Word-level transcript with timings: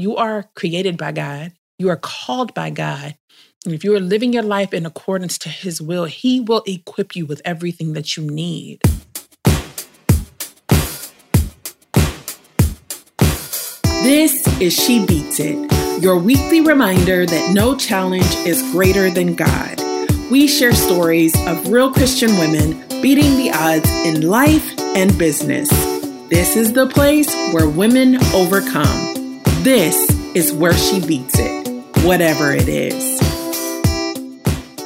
You 0.00 0.16
are 0.16 0.48
created 0.54 0.96
by 0.96 1.12
God, 1.12 1.52
you 1.78 1.90
are 1.90 1.98
called 1.98 2.54
by 2.54 2.70
God. 2.70 3.18
And 3.66 3.74
if 3.74 3.84
you 3.84 3.94
are 3.94 4.00
living 4.00 4.32
your 4.32 4.42
life 4.42 4.72
in 4.72 4.86
accordance 4.86 5.36
to 5.40 5.50
His 5.50 5.82
will, 5.82 6.06
He 6.06 6.40
will 6.40 6.62
equip 6.66 7.14
you 7.14 7.26
with 7.26 7.42
everything 7.44 7.92
that 7.92 8.16
you 8.16 8.22
need. 8.22 8.80
This 14.02 14.46
is 14.58 14.72
She 14.74 15.04
Beats 15.04 15.38
It, 15.38 16.02
your 16.02 16.18
weekly 16.18 16.62
reminder 16.62 17.26
that 17.26 17.52
no 17.52 17.76
challenge 17.76 18.34
is 18.46 18.62
greater 18.72 19.10
than 19.10 19.34
God. 19.34 19.78
We 20.30 20.46
share 20.46 20.72
stories 20.72 21.34
of 21.46 21.68
real 21.68 21.92
Christian 21.92 22.30
women 22.38 22.88
beating 23.02 23.36
the 23.36 23.50
odds 23.52 23.90
in 24.06 24.26
life 24.26 24.66
and 24.96 25.18
business. 25.18 25.68
This 26.30 26.56
is 26.56 26.72
the 26.72 26.86
place 26.86 27.30
where 27.52 27.68
women 27.68 28.16
overcome. 28.32 29.09
This 29.62 30.08
is 30.34 30.54
where 30.54 30.72
she 30.72 31.04
beats 31.06 31.38
it, 31.38 31.68
whatever 32.02 32.50
it 32.50 32.66
is. 32.66 33.20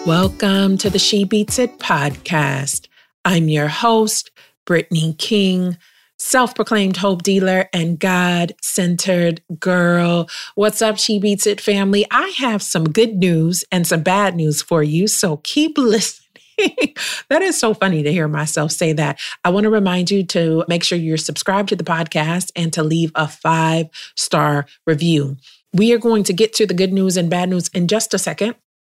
Welcome 0.04 0.78
to 0.78 0.90
the 0.90 0.98
She 0.98 1.22
Beats 1.22 1.60
It 1.60 1.78
podcast. 1.78 2.88
I'm 3.24 3.46
your 3.48 3.68
host, 3.68 4.32
Brittany 4.64 5.14
King 5.16 5.78
self 6.18 6.54
proclaimed 6.54 6.96
hope 6.96 7.22
dealer 7.22 7.68
and 7.72 8.00
God 8.00 8.54
centered 8.62 9.42
girl. 9.60 10.28
What's 10.54 10.82
up, 10.82 10.98
She 10.98 11.20
Beats 11.20 11.46
It 11.46 11.60
family? 11.60 12.04
I 12.10 12.34
have 12.38 12.62
some 12.62 12.84
good 12.84 13.14
news 13.14 13.62
and 13.70 13.86
some 13.86 14.02
bad 14.02 14.34
news 14.34 14.60
for 14.60 14.82
you, 14.82 15.06
so 15.06 15.36
keep 15.44 15.78
listening. 15.78 16.23
that 17.28 17.42
is 17.42 17.58
so 17.58 17.74
funny 17.74 18.02
to 18.02 18.12
hear 18.12 18.28
myself 18.28 18.72
say 18.72 18.92
that. 18.92 19.18
I 19.44 19.50
want 19.50 19.64
to 19.64 19.70
remind 19.70 20.10
you 20.10 20.24
to 20.26 20.64
make 20.68 20.84
sure 20.84 20.98
you're 20.98 21.16
subscribed 21.16 21.68
to 21.70 21.77
the 21.77 21.84
podcast 21.84 22.50
and 22.56 22.72
to 22.72 22.82
leave 22.82 23.12
a 23.14 23.28
five 23.28 23.88
star 24.16 24.66
review. 24.86 25.36
We 25.72 25.92
are 25.92 25.98
going 25.98 26.24
to 26.24 26.32
get 26.32 26.52
to 26.54 26.66
the 26.66 26.74
good 26.74 26.92
news 26.92 27.16
and 27.16 27.28
bad 27.28 27.48
news 27.48 27.68
in 27.68 27.88
just 27.88 28.14
a 28.14 28.18
second. 28.18 28.54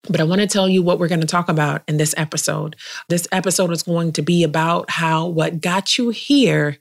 But 0.10 0.22
I 0.22 0.24
want 0.24 0.42
to 0.42 0.48
tell 0.48 0.70
you 0.70 0.82
what 0.82 1.00
we're 1.00 1.08
going 1.08 1.22
to 1.22 1.28
talk 1.28 1.50
about 1.50 1.84
in 1.88 1.98
this 1.98 2.14
episode. 2.18 2.76
This 3.10 3.28
episode 3.32 3.72
is 3.72 3.84
going 3.84 4.14
to 4.14 4.22
be 4.22 4.44
about 4.44 4.90
how 4.90 5.28
what 5.28 5.60
got 5.60 5.98
you 5.98 6.10
here 6.10 6.78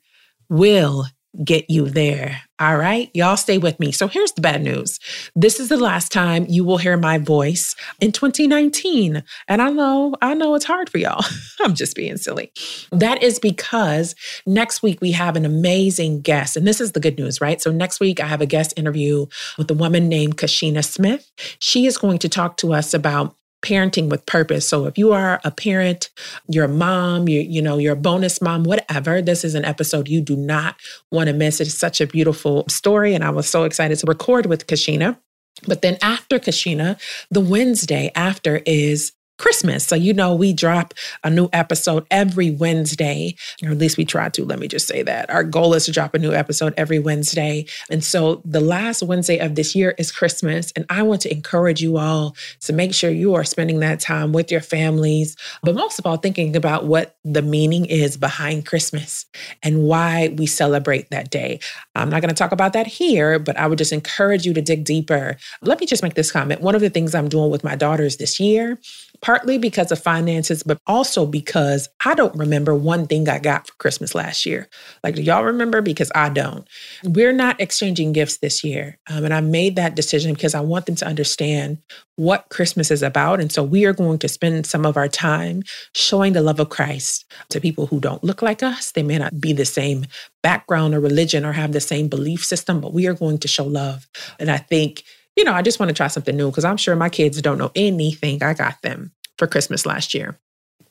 will 0.49 1.07
get 1.45 1.69
you 1.69 1.89
there. 1.89 2.43
All 2.59 2.77
right, 2.77 3.11
y'all 3.13 3.37
stay 3.37 3.59
with 3.59 3.79
me. 3.79 3.93
So 3.93 4.09
here's 4.09 4.33
the 4.33 4.41
bad 4.41 4.63
news. 4.63 4.99
This 5.35 5.61
is 5.61 5.69
the 5.69 5.77
last 5.77 6.11
time 6.11 6.47
you 6.49 6.65
will 6.65 6.79
hear 6.79 6.97
my 6.97 7.19
voice 7.19 7.77
in 8.01 8.13
2019. 8.13 9.23
And 9.47 9.63
I 9.63 9.71
know, 9.71 10.15
I 10.23 10.33
know 10.35 10.55
it's 10.55 10.65
hard 10.65 10.89
for 10.89 10.97
y'all. 10.97 11.25
I'm 11.61 11.75
just 11.75 11.95
being 11.95 12.17
silly. 12.17 12.51
That 12.91 13.23
is 13.23 13.39
because 13.39 14.15
next 14.47 14.83
week 14.83 15.01
we 15.03 15.13
have 15.13 15.37
an 15.37 15.45
amazing 15.45 16.23
guest. 16.23 16.57
And 16.57 16.67
this 16.67 16.81
is 16.81 16.93
the 16.93 17.01
good 17.01 17.19
news, 17.19 17.41
right? 17.41 17.61
So 17.61 17.71
next 17.71 18.01
week 18.01 18.21
I 18.21 18.27
have 18.27 18.41
a 18.41 18.47
guest 18.47 18.73
interview 18.77 19.27
with 19.59 19.71
a 19.71 19.75
woman 19.75 20.09
named 20.09 20.39
Kashina 20.39 20.83
Smith. 20.83 21.31
She 21.59 21.85
is 21.87 21.99
going 21.99 22.19
to 22.21 22.29
talk 22.29 22.57
to 22.59 22.73
us 22.73 22.95
about 22.95 23.37
parenting 23.63 24.09
with 24.09 24.27
purpose. 24.27 24.69
So 24.69 24.87
if 24.87 24.99
you 24.99 25.13
are 25.13 25.41
a 25.45 25.51
parent, 25.51 26.11
you're 26.49 26.65
a 26.65 26.69
mom, 26.69 27.29
you 27.29 27.41
you 27.41 27.63
know, 27.63 27.79
a 27.79 27.97
bonus 27.97 28.41
mom, 28.41 28.65
whatever, 28.65 29.23
this 29.23 29.45
is 29.45 29.55
an 29.55 29.65
episode 29.65 30.09
you 30.09 30.21
do 30.21 30.37
not 30.37 30.77
want 31.11 31.29
to 31.29 31.33
miss. 31.33 31.61
It's 31.61 31.75
such 31.75 32.01
a 32.01 32.07
beautiful 32.07 32.65
story 32.69 33.15
and 33.15 33.25
I 33.25 33.31
was 33.31 33.49
so 33.49 33.65
excited 33.65 33.99
to 33.99 34.07
record 34.07 34.47
with 34.47 34.67
Kashina. 34.67 35.19
But 35.67 35.83
then 35.83 35.97
after 36.03 36.39
Kashina, 36.39 37.01
the 37.31 37.41
Wednesday 37.41 38.13
after 38.15 38.61
is 38.67 39.13
Christmas. 39.39 39.87
So, 39.87 39.95
you 39.97 40.13
know, 40.13 40.35
we 40.35 40.53
drop 40.53 40.95
a 41.23 41.31
new 41.31 41.49
episode 41.53 42.07
every 42.11 42.51
Wednesday, 42.51 43.37
or 43.63 43.71
at 43.71 43.79
least 43.79 43.97
we 43.97 44.05
try 44.05 44.29
to. 44.31 44.45
Let 44.45 44.59
me 44.59 44.69
just 44.69 44.87
say 44.87 45.03
that. 45.03 45.31
Our 45.31 45.45
goal 45.45 45.75
is 45.75 45.87
to 45.87 45.93
drop 45.93 46.15
a 46.15 46.19
new 46.19 46.33
episode 46.33 46.75
every 46.77 46.99
Wednesday. 46.99 47.67
And 47.91 48.03
so, 48.03 48.43
the 48.45 48.61
last 48.61 49.03
Wednesday 49.03 49.39
of 49.39 49.55
this 49.55 49.75
year 49.75 49.95
is 49.99 50.13
Christmas. 50.13 50.73
And 50.75 50.87
I 50.91 51.03
want 51.03 51.21
to 51.23 51.33
encourage 51.33 51.81
you 51.81 51.99
all 51.99 52.37
to 52.61 52.73
make 52.73 52.95
sure 52.95 53.11
you 53.11 53.35
are 53.35 53.45
spending 53.45 53.81
that 53.81 54.01
time 54.01 54.33
with 54.33 54.51
your 54.51 54.61
families, 54.61 55.37
but 55.63 55.75
most 55.75 55.99
of 55.99 56.07
all, 56.07 56.17
thinking 56.17 56.57
about 56.57 56.87
what 56.87 57.17
the 57.25 57.43
meaning 57.43 57.87
is 57.87 58.17
behind 58.17 58.67
Christmas 58.67 59.27
and 59.63 59.85
why 59.85 60.35
we 60.37 60.47
celebrate 60.47 61.11
that 61.11 61.31
day. 61.31 61.61
I'm 61.95 62.11
not 62.11 62.21
going 62.23 62.31
to 62.31 62.35
talk 62.35 62.53
about 62.53 62.73
that 62.73 62.87
here, 62.87 63.39
but 63.39 63.57
I 63.57 63.67
would 63.67 63.79
just 63.79 63.93
encourage 63.93 64.47
you 64.47 64.55
to 64.55 64.63
dig 64.63 64.85
deeper. 64.85 65.37
Let 65.63 65.81
me 65.81 65.87
just 65.87 66.03
make 66.03 66.15
this 66.15 66.33
comment. 66.33 66.61
One 66.61 66.75
of 66.75 66.81
the 66.81 66.91
things 66.91 67.15
I'm 67.15 67.29
doing 67.29 67.51
with 67.51 67.65
my 67.65 67.77
daughters 67.77 68.17
this 68.17 68.41
year 68.41 68.79
partly 69.27 69.59
because 69.59 69.91
of 69.91 69.99
finances, 69.99 70.63
but 70.63 70.79
also 70.87 71.27
because 71.27 71.89
I 72.05 72.15
don't 72.15 72.37
remember 72.37 72.77
one 72.77 73.09
thing 73.09 73.29
I 73.29 73.41
got 73.41 73.67
for 73.67 73.75
Christmas 73.79 74.15
last 74.15 74.47
year. 74.47 74.69
Like, 75.03 75.17
do 75.17 75.23
y'all 75.23 75.43
remember? 75.43 75.83
Because 75.83 76.13
I 76.15 76.29
don't. 76.29 76.65
We're 77.03 77.33
not 77.33 77.61
exchanging 77.61 78.13
gifts 78.13 78.37
this 78.37 78.63
year. 78.63 79.01
Um, 79.11 79.25
and 79.25 79.35
I 79.35 79.41
made 79.41 79.75
that 79.75 79.97
decision 79.97 80.33
because 80.33 80.55
I 80.55 80.61
want 80.61 80.87
them 80.87 80.95
to 80.95 81.09
understand 81.09 81.79
what 82.15 82.51
Christmas 82.51 82.93
is 82.93 83.03
about. 83.03 83.41
And 83.41 83.51
so 83.51 83.65
we 83.65 83.85
are 83.85 83.93
going 83.93 84.21
to 84.21 84.29
spend 84.29 84.65
some 84.65 84.87
of 84.87 84.97
our 84.97 85.09
time 85.09 85.65
showing 85.93 86.33
the 86.33 86.41
love 86.41 86.61
of 86.61 86.69
Christ 86.69 87.25
to 87.49 87.61
people 87.61 87.87
who 87.89 87.99
don't 87.99 88.23
look 88.23 88.43
like 88.43 88.63
us. 88.63 88.93
They 88.93 89.03
may 89.03 89.19
not 89.19 89.41
be 89.41 89.53
the 89.53 89.65
same 89.65 90.07
background 90.45 90.95
or 90.95 91.01
religion 91.01 91.45
or 91.45 91.51
have 91.51 91.73
the 91.73 91.81
same 91.81 92.07
belief 92.07 92.45
system, 92.45 92.81
but 92.81 92.95
we 92.95 93.09
are 93.09 93.15
going 93.15 93.39
to 93.39 93.49
show 93.49 93.65
love. 93.65 94.07
And 94.39 94.53
I 94.53 94.59
think 94.59 95.03
you 95.37 95.45
know, 95.45 95.53
I 95.53 95.63
just 95.63 95.79
want 95.79 95.91
to 95.91 95.95
try 95.95 96.07
something 96.07 96.35
new 96.35 96.51
because 96.51 96.65
I'm 96.65 96.79
sure 96.79 96.97
my 96.97 97.11
kids 97.11 97.41
don't 97.43 97.59
know 97.59 97.71
anything 97.75 98.43
I 98.43 98.55
got 98.55 98.81
them 98.81 99.13
for 99.39 99.47
Christmas 99.47 99.87
last 99.87 100.15
year. 100.15 100.39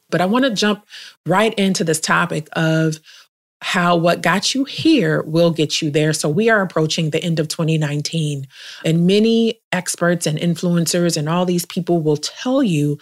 But 0.09 0.21
I 0.21 0.25
want 0.25 0.45
to 0.45 0.51
jump 0.51 0.85
right 1.25 1.53
into 1.55 1.83
this 1.83 1.99
topic 1.99 2.47
of 2.53 2.99
how 3.61 3.95
what 3.95 4.21
got 4.21 4.53
you 4.53 4.63
here 4.65 5.23
will 5.23 5.49
get 5.49 5.81
you 5.81 5.89
there. 5.89 6.13
So 6.13 6.29
we 6.29 6.49
are 6.49 6.61
approaching 6.61 7.09
the 7.09 7.23
end 7.23 7.39
of 7.39 7.47
2019, 7.47 8.47
and 8.83 9.07
many 9.07 9.59
experts 9.71 10.27
and 10.27 10.37
influencers 10.37 11.17
and 11.17 11.27
all 11.27 11.45
these 11.45 11.65
people 11.65 12.01
will 12.01 12.17
tell 12.17 12.61
you 12.61 12.99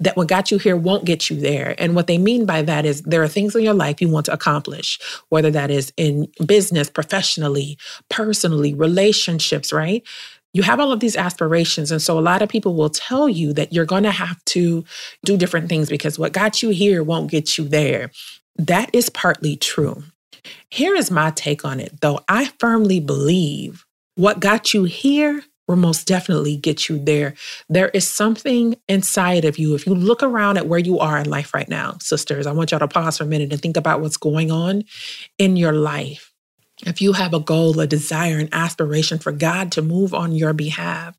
that 0.00 0.16
what 0.16 0.28
got 0.28 0.50
you 0.50 0.58
here 0.58 0.76
won't 0.76 1.04
get 1.04 1.30
you 1.30 1.40
there. 1.40 1.76
And 1.78 1.94
what 1.94 2.08
they 2.08 2.18
mean 2.18 2.44
by 2.44 2.62
that 2.62 2.84
is 2.84 3.02
there 3.02 3.22
are 3.22 3.28
things 3.28 3.54
in 3.54 3.62
your 3.62 3.74
life 3.74 4.00
you 4.00 4.08
want 4.08 4.26
to 4.26 4.32
accomplish, 4.32 4.98
whether 5.28 5.50
that 5.52 5.70
is 5.70 5.92
in 5.96 6.26
business, 6.44 6.90
professionally, 6.90 7.78
personally, 8.10 8.74
relationships, 8.74 9.72
right? 9.72 10.02
You 10.52 10.62
have 10.62 10.80
all 10.80 10.92
of 10.92 11.00
these 11.00 11.16
aspirations. 11.16 11.90
And 11.90 12.02
so 12.02 12.18
a 12.18 12.20
lot 12.20 12.42
of 12.42 12.48
people 12.48 12.74
will 12.74 12.90
tell 12.90 13.28
you 13.28 13.52
that 13.54 13.72
you're 13.72 13.86
going 13.86 14.02
to 14.02 14.10
have 14.10 14.44
to 14.46 14.84
do 15.24 15.36
different 15.36 15.68
things 15.68 15.88
because 15.88 16.18
what 16.18 16.32
got 16.32 16.62
you 16.62 16.70
here 16.70 17.02
won't 17.02 17.30
get 17.30 17.56
you 17.56 17.64
there. 17.64 18.10
That 18.56 18.94
is 18.94 19.08
partly 19.08 19.56
true. 19.56 20.04
Here 20.70 20.94
is 20.94 21.10
my 21.10 21.30
take 21.30 21.64
on 21.64 21.80
it, 21.80 22.00
though. 22.00 22.20
I 22.28 22.46
firmly 22.58 23.00
believe 23.00 23.86
what 24.16 24.40
got 24.40 24.74
you 24.74 24.84
here 24.84 25.42
will 25.68 25.76
most 25.76 26.06
definitely 26.06 26.56
get 26.56 26.88
you 26.88 26.98
there. 26.98 27.34
There 27.68 27.88
is 27.90 28.06
something 28.06 28.74
inside 28.88 29.44
of 29.44 29.58
you. 29.58 29.74
If 29.74 29.86
you 29.86 29.94
look 29.94 30.22
around 30.22 30.58
at 30.58 30.66
where 30.66 30.80
you 30.80 30.98
are 30.98 31.18
in 31.18 31.30
life 31.30 31.54
right 31.54 31.68
now, 31.68 31.96
sisters, 32.00 32.46
I 32.46 32.52
want 32.52 32.72
y'all 32.72 32.80
to 32.80 32.88
pause 32.88 33.18
for 33.18 33.24
a 33.24 33.26
minute 33.26 33.52
and 33.52 33.62
think 33.62 33.76
about 33.76 34.00
what's 34.00 34.16
going 34.16 34.50
on 34.50 34.82
in 35.38 35.56
your 35.56 35.72
life 35.72 36.31
if 36.86 37.00
you 37.00 37.12
have 37.12 37.34
a 37.34 37.40
goal, 37.40 37.78
a 37.80 37.86
desire, 37.86 38.38
an 38.38 38.48
aspiration 38.52 39.18
for 39.18 39.32
God 39.32 39.72
to 39.72 39.82
move 39.82 40.14
on 40.14 40.32
your 40.32 40.52
behalf, 40.52 41.16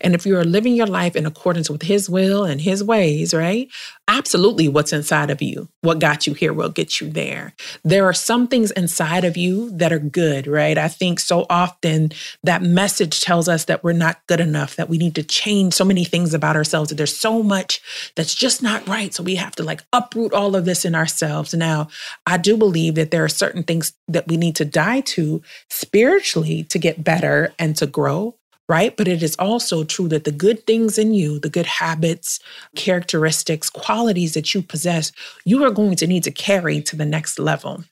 and 0.00 0.14
if 0.14 0.26
you 0.26 0.36
are 0.36 0.44
living 0.44 0.74
your 0.74 0.86
life 0.86 1.16
in 1.16 1.26
accordance 1.26 1.70
with 1.70 1.82
His 1.82 2.08
will 2.08 2.44
and 2.44 2.60
His 2.60 2.82
ways, 2.82 3.34
right? 3.34 3.68
Absolutely, 4.08 4.68
what's 4.68 4.92
inside 4.92 5.30
of 5.30 5.40
you, 5.40 5.68
what 5.80 6.00
got 6.00 6.26
you 6.26 6.34
here 6.34 6.52
will 6.52 6.68
get 6.68 7.00
you 7.00 7.08
there. 7.08 7.54
There 7.84 8.04
are 8.04 8.12
some 8.12 8.48
things 8.48 8.72
inside 8.72 9.24
of 9.24 9.36
you 9.36 9.70
that 9.70 9.92
are 9.92 10.00
good, 10.00 10.48
right? 10.48 10.76
I 10.76 10.88
think 10.88 11.20
so 11.20 11.46
often 11.48 12.10
that 12.42 12.62
message 12.62 13.20
tells 13.20 13.48
us 13.48 13.66
that 13.66 13.84
we're 13.84 13.92
not 13.92 14.26
good 14.26 14.40
enough, 14.40 14.74
that 14.74 14.88
we 14.88 14.98
need 14.98 15.14
to 15.14 15.22
change 15.22 15.74
so 15.74 15.84
many 15.84 16.04
things 16.04 16.34
about 16.34 16.56
ourselves, 16.56 16.88
that 16.88 16.96
there's 16.96 17.16
so 17.16 17.44
much 17.44 17.80
that's 18.16 18.34
just 18.34 18.60
not 18.60 18.86
right. 18.88 19.14
So 19.14 19.22
we 19.22 19.36
have 19.36 19.54
to 19.56 19.62
like 19.62 19.84
uproot 19.92 20.32
all 20.32 20.56
of 20.56 20.64
this 20.64 20.84
in 20.84 20.96
ourselves. 20.96 21.54
Now, 21.54 21.88
I 22.26 22.38
do 22.38 22.56
believe 22.56 22.96
that 22.96 23.12
there 23.12 23.24
are 23.24 23.28
certain 23.28 23.62
things 23.62 23.92
that 24.08 24.26
we 24.26 24.36
need 24.36 24.56
to 24.56 24.64
die 24.64 25.00
to 25.00 25.42
spiritually 25.70 26.64
to 26.64 26.78
get 26.78 27.04
better 27.04 27.54
and 27.56 27.76
to 27.76 27.86
grow 27.86 28.34
right? 28.72 28.96
But 28.96 29.06
it 29.06 29.22
is 29.22 29.36
also 29.36 29.84
true 29.84 30.08
that 30.08 30.24
the 30.24 30.32
good 30.32 30.66
things 30.66 30.96
in 30.96 31.12
you, 31.12 31.38
the 31.38 31.50
good 31.50 31.66
habits, 31.66 32.40
characteristics, 32.74 33.68
qualities 33.68 34.32
that 34.32 34.54
you 34.54 34.62
possess, 34.62 35.12
you 35.44 35.62
are 35.62 35.70
going 35.70 35.94
to 35.96 36.06
need 36.06 36.24
to 36.24 36.30
carry 36.30 36.80
to 36.80 36.96
the 36.96 37.04
next 37.04 37.38
level. 37.38 37.84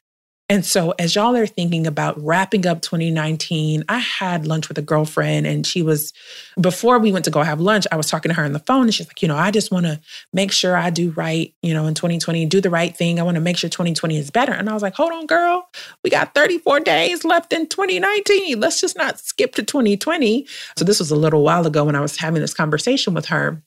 And 0.51 0.67
so, 0.67 0.93
as 0.99 1.15
y'all 1.15 1.37
are 1.37 1.47
thinking 1.47 1.87
about 1.87 2.21
wrapping 2.21 2.67
up 2.67 2.83
2019, 2.83 3.85
I 3.89 3.99
had 3.99 4.49
lunch 4.49 4.69
with 4.69 4.79
a 4.79 4.83
girlfriend, 4.83 5.47
and 5.47 5.65
she 5.65 5.81
was, 5.81 6.13
before 6.61 6.99
we 6.99 7.13
went 7.13 7.25
to 7.27 7.31
go 7.31 7.45
have 7.45 7.61
lunch, 7.61 7.87
I 7.93 7.97
was 7.97 8.09
talking 8.09 8.31
to 8.31 8.35
her 8.35 8.43
on 8.43 8.53
the 8.53 8.59
phone, 8.59 8.83
and 8.83 8.93
she's 8.93 9.07
like, 9.07 9.23
You 9.23 9.29
know, 9.29 9.37
I 9.37 9.53
just 9.53 9.71
want 9.71 9.87
to 9.87 10.01
make 10.33 10.51
sure 10.51 10.77
I 10.77 10.91
do 10.91 11.13
right, 11.13 11.55
you 11.63 11.73
know, 11.73 11.87
in 11.87 11.95
2020, 11.95 12.47
do 12.47 12.61
the 12.61 12.69
right 12.69 12.97
thing. 12.97 13.21
I 13.21 13.23
want 13.23 13.37
to 13.37 13.41
make 13.41 13.59
sure 13.59 13.71
2020 13.71 14.19
is 14.19 14.33
better. 14.33 14.53
And 14.53 14.69
I 14.69 14.75
was 14.75 14.83
like, 14.83 14.95
Hold 14.95 15.13
on, 15.13 15.27
girl. 15.27 15.69
We 16.03 16.11
got 16.11 16.35
34 16.35 16.81
days 16.81 17.25
left 17.25 17.53
in 17.53 17.69
2019. 17.69 18.59
Let's 18.59 18.81
just 18.81 18.97
not 18.97 19.21
skip 19.21 19.55
to 19.55 19.63
2020. 19.63 20.49
So, 20.77 20.85
this 20.85 20.99
was 20.99 21.13
a 21.13 21.17
little 21.17 21.45
while 21.45 21.65
ago 21.65 21.85
when 21.85 21.95
I 21.95 22.01
was 22.01 22.17
having 22.17 22.41
this 22.41 22.55
conversation 22.55 23.15
with 23.15 23.27
her. 23.27 23.63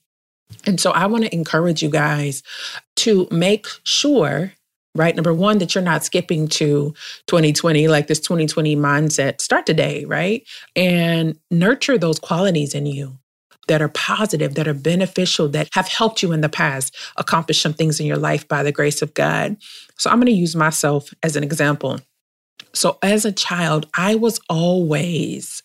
And 0.66 0.78
so, 0.78 0.90
I 0.90 1.06
want 1.06 1.24
to 1.24 1.34
encourage 1.34 1.82
you 1.82 1.88
guys 1.88 2.42
to 2.96 3.26
make 3.30 3.68
sure 3.84 4.52
right? 4.94 5.14
Number 5.14 5.34
one, 5.34 5.58
that 5.58 5.74
you're 5.74 5.82
not 5.82 6.04
skipping 6.04 6.48
to 6.48 6.94
2020, 7.26 7.88
like 7.88 8.06
this 8.06 8.20
2020 8.20 8.76
mindset. 8.76 9.40
Start 9.40 9.66
today, 9.66 10.04
right? 10.04 10.46
And 10.76 11.38
nurture 11.50 11.98
those 11.98 12.18
qualities 12.18 12.74
in 12.74 12.86
you 12.86 13.18
that 13.66 13.82
are 13.82 13.88
positive, 13.88 14.54
that 14.54 14.68
are 14.68 14.74
beneficial, 14.74 15.48
that 15.48 15.68
have 15.72 15.88
helped 15.88 16.22
you 16.22 16.32
in 16.32 16.42
the 16.42 16.48
past 16.48 16.96
accomplish 17.16 17.60
some 17.60 17.72
things 17.72 17.98
in 17.98 18.06
your 18.06 18.18
life 18.18 18.46
by 18.46 18.62
the 18.62 18.72
grace 18.72 19.02
of 19.02 19.14
God. 19.14 19.56
So 19.96 20.10
I'm 20.10 20.16
going 20.16 20.26
to 20.26 20.32
use 20.32 20.54
myself 20.54 21.12
as 21.22 21.36
an 21.36 21.42
example. 21.42 21.98
So, 22.74 22.98
as 23.02 23.24
a 23.24 23.32
child, 23.32 23.88
I 23.96 24.16
was 24.16 24.40
always 24.48 25.62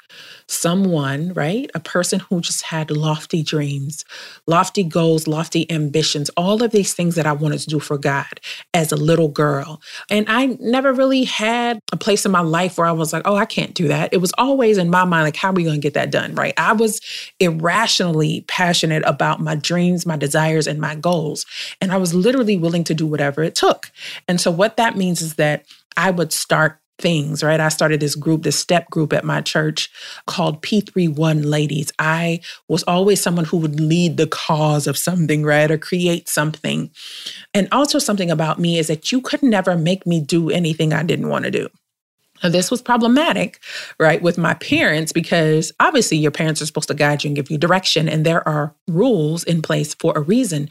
someone, 0.47 1.33
right? 1.33 1.69
A 1.75 1.79
person 1.79 2.19
who 2.19 2.41
just 2.41 2.63
had 2.63 2.89
lofty 2.89 3.44
dreams, 3.44 4.03
lofty 4.47 4.83
goals, 4.83 5.27
lofty 5.27 5.69
ambitions, 5.71 6.29
all 6.38 6.63
of 6.63 6.71
these 6.71 6.94
things 6.94 7.15
that 7.15 7.27
I 7.27 7.33
wanted 7.33 7.59
to 7.59 7.69
do 7.69 7.79
for 7.79 7.97
God 7.97 8.39
as 8.73 8.91
a 8.91 8.95
little 8.95 9.27
girl. 9.27 9.81
And 10.09 10.25
I 10.27 10.57
never 10.59 10.91
really 10.91 11.23
had 11.23 11.79
a 11.91 11.97
place 11.97 12.25
in 12.25 12.31
my 12.31 12.41
life 12.41 12.77
where 12.77 12.88
I 12.88 12.91
was 12.91 13.13
like, 13.13 13.23
oh, 13.25 13.35
I 13.35 13.45
can't 13.45 13.75
do 13.75 13.88
that. 13.89 14.12
It 14.12 14.17
was 14.17 14.33
always 14.38 14.77
in 14.77 14.89
my 14.89 15.05
mind, 15.05 15.25
like, 15.25 15.35
how 15.35 15.50
are 15.50 15.53
we 15.53 15.63
going 15.63 15.79
to 15.79 15.81
get 15.81 15.94
that 15.94 16.12
done, 16.12 16.33
right? 16.33 16.53
I 16.57 16.73
was 16.73 17.00
irrationally 17.39 18.44
passionate 18.47 19.03
about 19.05 19.39
my 19.39 19.55
dreams, 19.55 20.05
my 20.05 20.17
desires, 20.17 20.65
and 20.65 20.79
my 20.79 20.95
goals. 20.95 21.45
And 21.79 21.91
I 21.91 21.97
was 21.97 22.13
literally 22.13 22.57
willing 22.57 22.83
to 22.85 22.95
do 22.95 23.05
whatever 23.05 23.44
it 23.44 23.55
took. 23.55 23.91
And 24.27 24.41
so, 24.41 24.50
what 24.51 24.77
that 24.77 24.97
means 24.97 25.21
is 25.21 25.35
that 25.35 25.65
I 25.95 26.12
would 26.12 26.31
start 26.31 26.79
things, 27.00 27.44
right? 27.44 27.60
I 27.60 27.69
started 27.69 28.00
this 28.00 28.16
group, 28.16 28.44
this 28.44 28.60
step 28.60 28.90
group 28.90 29.13
at 29.13 29.24
my 29.24 29.42
church 29.42 29.90
called 30.28 30.62
P31 30.62 31.46
Ladies. 31.46 31.92
I 32.00 32.42
was 32.68 32.84
always 32.84 33.22
someone 33.22 33.46
who 33.46 33.57
would 33.57 33.80
lead 33.80 34.18
the 34.18 34.28
cause 34.28 34.88
of 34.88 34.98
something, 34.98 35.44
right? 35.44 35.72
Or 35.72 35.78
create 35.78 36.30
something. 36.30 36.92
And 37.54 37.68
also, 37.72 38.00
something 38.00 38.30
about 38.30 38.60
me 38.60 38.78
is 38.78 38.88
that 38.88 39.12
you 39.12 39.22
could 39.22 39.44
never 39.44 39.75
make 39.75 40.06
me 40.06 40.22
do 40.22 40.50
anything 40.50 40.94
I 40.94 41.04
didn't 41.04 41.30
want 41.30 41.46
to 41.46 41.51
do. 41.51 41.69
Now, 42.44 42.50
this 42.50 42.72
was 42.72 42.81
problematic, 42.81 43.60
right, 44.00 44.22
with 44.22 44.38
my 44.38 44.54
parents 44.56 45.12
because 45.12 45.72
obviously 45.80 46.18
your 46.18 46.31
parents 46.31 46.62
are 46.62 46.66
supposed 46.66 46.88
to 46.88 46.94
guide 46.94 47.24
you 47.24 47.30
and 47.30 47.36
give 47.36 47.51
you 47.51 47.57
direction, 47.57 48.07
and 48.07 48.25
there 48.25 48.48
are 48.48 48.74
rules 48.88 49.44
in 49.44 49.62
place 49.62 49.94
for 49.94 50.13
a 50.16 50.22
reason. 50.22 50.69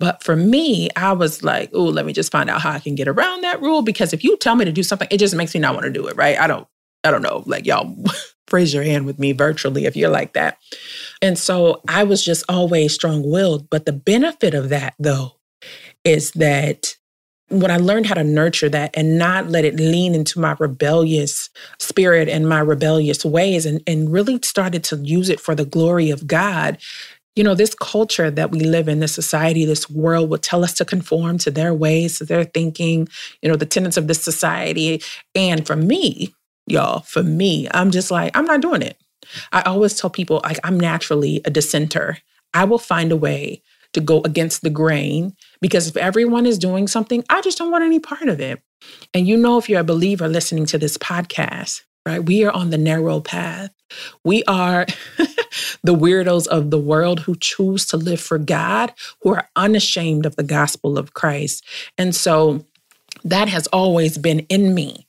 But 0.00 0.22
for 0.22 0.36
me, 0.36 0.88
I 0.96 1.12
was 1.12 1.42
like, 1.42 1.70
oh, 1.72 1.84
let 1.84 2.06
me 2.06 2.12
just 2.12 2.30
find 2.30 2.48
out 2.48 2.60
how 2.60 2.70
I 2.70 2.78
can 2.78 2.94
get 2.94 3.08
around 3.08 3.42
that 3.42 3.60
rule. 3.60 3.82
Because 3.82 4.12
if 4.12 4.22
you 4.22 4.36
tell 4.36 4.54
me 4.54 4.64
to 4.64 4.72
do 4.72 4.82
something, 4.82 5.08
it 5.10 5.18
just 5.18 5.34
makes 5.34 5.54
me 5.54 5.60
not 5.60 5.74
want 5.74 5.84
to 5.84 5.92
do 5.92 6.06
it, 6.06 6.16
right? 6.16 6.38
I 6.38 6.46
don't, 6.46 6.66
I 7.04 7.10
don't 7.10 7.22
know. 7.22 7.42
Like 7.46 7.66
y'all 7.66 7.96
raise 8.52 8.72
your 8.72 8.84
hand 8.84 9.06
with 9.06 9.18
me 9.18 9.32
virtually 9.32 9.86
if 9.86 9.96
you're 9.96 10.10
like 10.10 10.34
that. 10.34 10.58
And 11.20 11.38
so 11.38 11.82
I 11.88 12.04
was 12.04 12.24
just 12.24 12.44
always 12.48 12.94
strong-willed. 12.94 13.68
But 13.70 13.86
the 13.86 13.92
benefit 13.92 14.54
of 14.54 14.68
that 14.68 14.94
though 14.98 15.32
is 16.04 16.30
that 16.32 16.96
when 17.50 17.70
I 17.70 17.78
learned 17.78 18.06
how 18.06 18.14
to 18.14 18.24
nurture 18.24 18.68
that 18.68 18.90
and 18.94 19.18
not 19.18 19.48
let 19.48 19.64
it 19.64 19.76
lean 19.76 20.14
into 20.14 20.38
my 20.38 20.54
rebellious 20.58 21.48
spirit 21.78 22.28
and 22.28 22.48
my 22.48 22.60
rebellious 22.60 23.24
ways 23.24 23.64
and, 23.64 23.82
and 23.86 24.12
really 24.12 24.38
started 24.42 24.84
to 24.84 24.96
use 24.96 25.30
it 25.30 25.40
for 25.40 25.54
the 25.54 25.64
glory 25.64 26.10
of 26.10 26.26
God, 26.26 26.78
you 27.38 27.44
know, 27.44 27.54
this 27.54 27.74
culture 27.74 28.32
that 28.32 28.50
we 28.50 28.60
live 28.60 28.88
in, 28.88 28.98
this 28.98 29.14
society, 29.14 29.64
this 29.64 29.88
world 29.88 30.28
would 30.28 30.42
tell 30.42 30.64
us 30.64 30.74
to 30.74 30.84
conform 30.84 31.38
to 31.38 31.52
their 31.52 31.72
ways, 31.72 32.18
to 32.18 32.24
their 32.24 32.44
thinking, 32.44 33.08
you 33.40 33.48
know, 33.48 33.54
the 33.54 33.64
tenets 33.64 33.96
of 33.96 34.08
this 34.08 34.20
society. 34.20 35.00
And 35.36 35.64
for 35.64 35.76
me, 35.76 36.34
y'all, 36.66 37.00
for 37.00 37.22
me, 37.22 37.68
I'm 37.70 37.92
just 37.92 38.10
like, 38.10 38.36
I'm 38.36 38.44
not 38.44 38.60
doing 38.60 38.82
it. 38.82 38.98
I 39.52 39.62
always 39.62 39.94
tell 39.94 40.10
people, 40.10 40.40
like, 40.42 40.58
I'm 40.64 40.80
naturally 40.80 41.40
a 41.44 41.50
dissenter. 41.50 42.18
I 42.54 42.64
will 42.64 42.78
find 42.78 43.12
a 43.12 43.16
way 43.16 43.62
to 43.92 44.00
go 44.00 44.20
against 44.22 44.62
the 44.62 44.70
grain 44.70 45.34
because 45.60 45.86
if 45.86 45.96
everyone 45.96 46.44
is 46.44 46.58
doing 46.58 46.88
something, 46.88 47.24
I 47.30 47.40
just 47.40 47.56
don't 47.56 47.70
want 47.70 47.84
any 47.84 48.00
part 48.00 48.28
of 48.28 48.40
it. 48.40 48.60
And 49.14 49.28
you 49.28 49.36
know, 49.36 49.58
if 49.58 49.68
you're 49.68 49.80
a 49.80 49.84
believer 49.84 50.28
listening 50.28 50.66
to 50.66 50.78
this 50.78 50.98
podcast, 50.98 51.82
right, 52.04 52.24
we 52.24 52.44
are 52.44 52.50
on 52.50 52.70
the 52.70 52.78
narrow 52.78 53.20
path. 53.20 53.70
We 54.24 54.42
are 54.44 54.86
the 55.82 55.94
weirdos 55.94 56.46
of 56.46 56.70
the 56.70 56.78
world 56.78 57.20
who 57.20 57.36
choose 57.36 57.86
to 57.86 57.96
live 57.96 58.20
for 58.20 58.38
God, 58.38 58.92
who 59.22 59.34
are 59.34 59.48
unashamed 59.56 60.26
of 60.26 60.36
the 60.36 60.42
gospel 60.42 60.98
of 60.98 61.14
Christ. 61.14 61.64
And 61.96 62.14
so 62.14 62.64
that 63.24 63.48
has 63.48 63.66
always 63.68 64.18
been 64.18 64.40
in 64.48 64.74
me, 64.74 65.06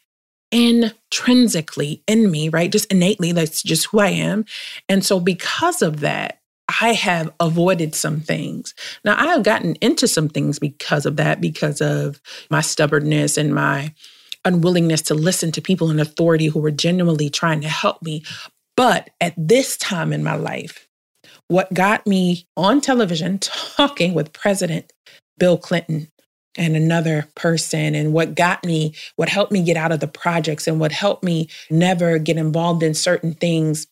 intrinsically 0.52 2.04
in 2.08 2.32
me, 2.32 2.50
right? 2.50 2.72
Just 2.72 2.92
innately, 2.92 3.32
that's 3.32 3.62
just 3.64 3.88
who 3.88 4.00
I 4.00 4.10
am. 4.10 4.46
And 4.88 5.06
so 5.06 5.20
because 5.20 5.82
of 5.82 6.00
that, 6.00 6.40
I 6.82 6.94
have 6.94 7.32
avoided 7.40 7.96
some 7.96 8.22
things. 8.22 8.76
Now, 9.04 9.16
I 9.18 9.28
have 9.28 9.44
gotten 9.44 9.76
into 9.82 10.08
some 10.08 10.30
things 10.30 10.60
because 10.60 11.06
of 11.06 11.16
that, 11.16 11.42
because 11.42 11.82
of 11.82 12.22
my 12.52 12.62
stubbornness 12.62 13.38
and 13.38 13.56
my 13.56 13.94
unwillingness 14.46 15.02
to 15.04 15.14
listen 15.14 15.52
to 15.54 15.62
people 15.62 15.90
in 15.90 16.00
authority 16.00 16.46
who 16.48 16.60
were 16.60 16.72
genuinely 16.72 17.30
trying 17.30 17.62
to 17.62 17.70
help 17.70 18.02
me. 18.02 18.24
But 18.80 19.10
at 19.20 19.34
this 19.36 19.76
time 19.76 20.14
in 20.14 20.24
my 20.24 20.36
life, 20.36 20.88
what 21.50 21.74
got 21.74 22.08
me 22.08 22.48
on 22.56 22.80
television 22.80 23.38
talking 23.40 24.14
with 24.14 24.32
President 24.32 24.94
Bill 25.38 25.58
Clinton 25.58 26.08
and 26.58 26.78
another 26.78 27.28
person, 27.36 27.94
and 27.94 28.14
what 28.14 28.36
got 28.36 28.64
me, 28.64 28.96
what 29.18 29.28
helped 29.28 29.52
me 29.52 29.64
get 29.64 29.76
out 29.76 29.92
of 29.92 30.00
the 30.00 30.08
projects, 30.08 30.66
and 30.66 30.80
what 30.80 30.94
helped 30.94 31.26
me 31.26 31.50
never 31.70 32.20
get 32.20 32.38
involved 32.38 32.82
in 32.82 32.94
certain 32.94 33.34
things, 33.34 33.86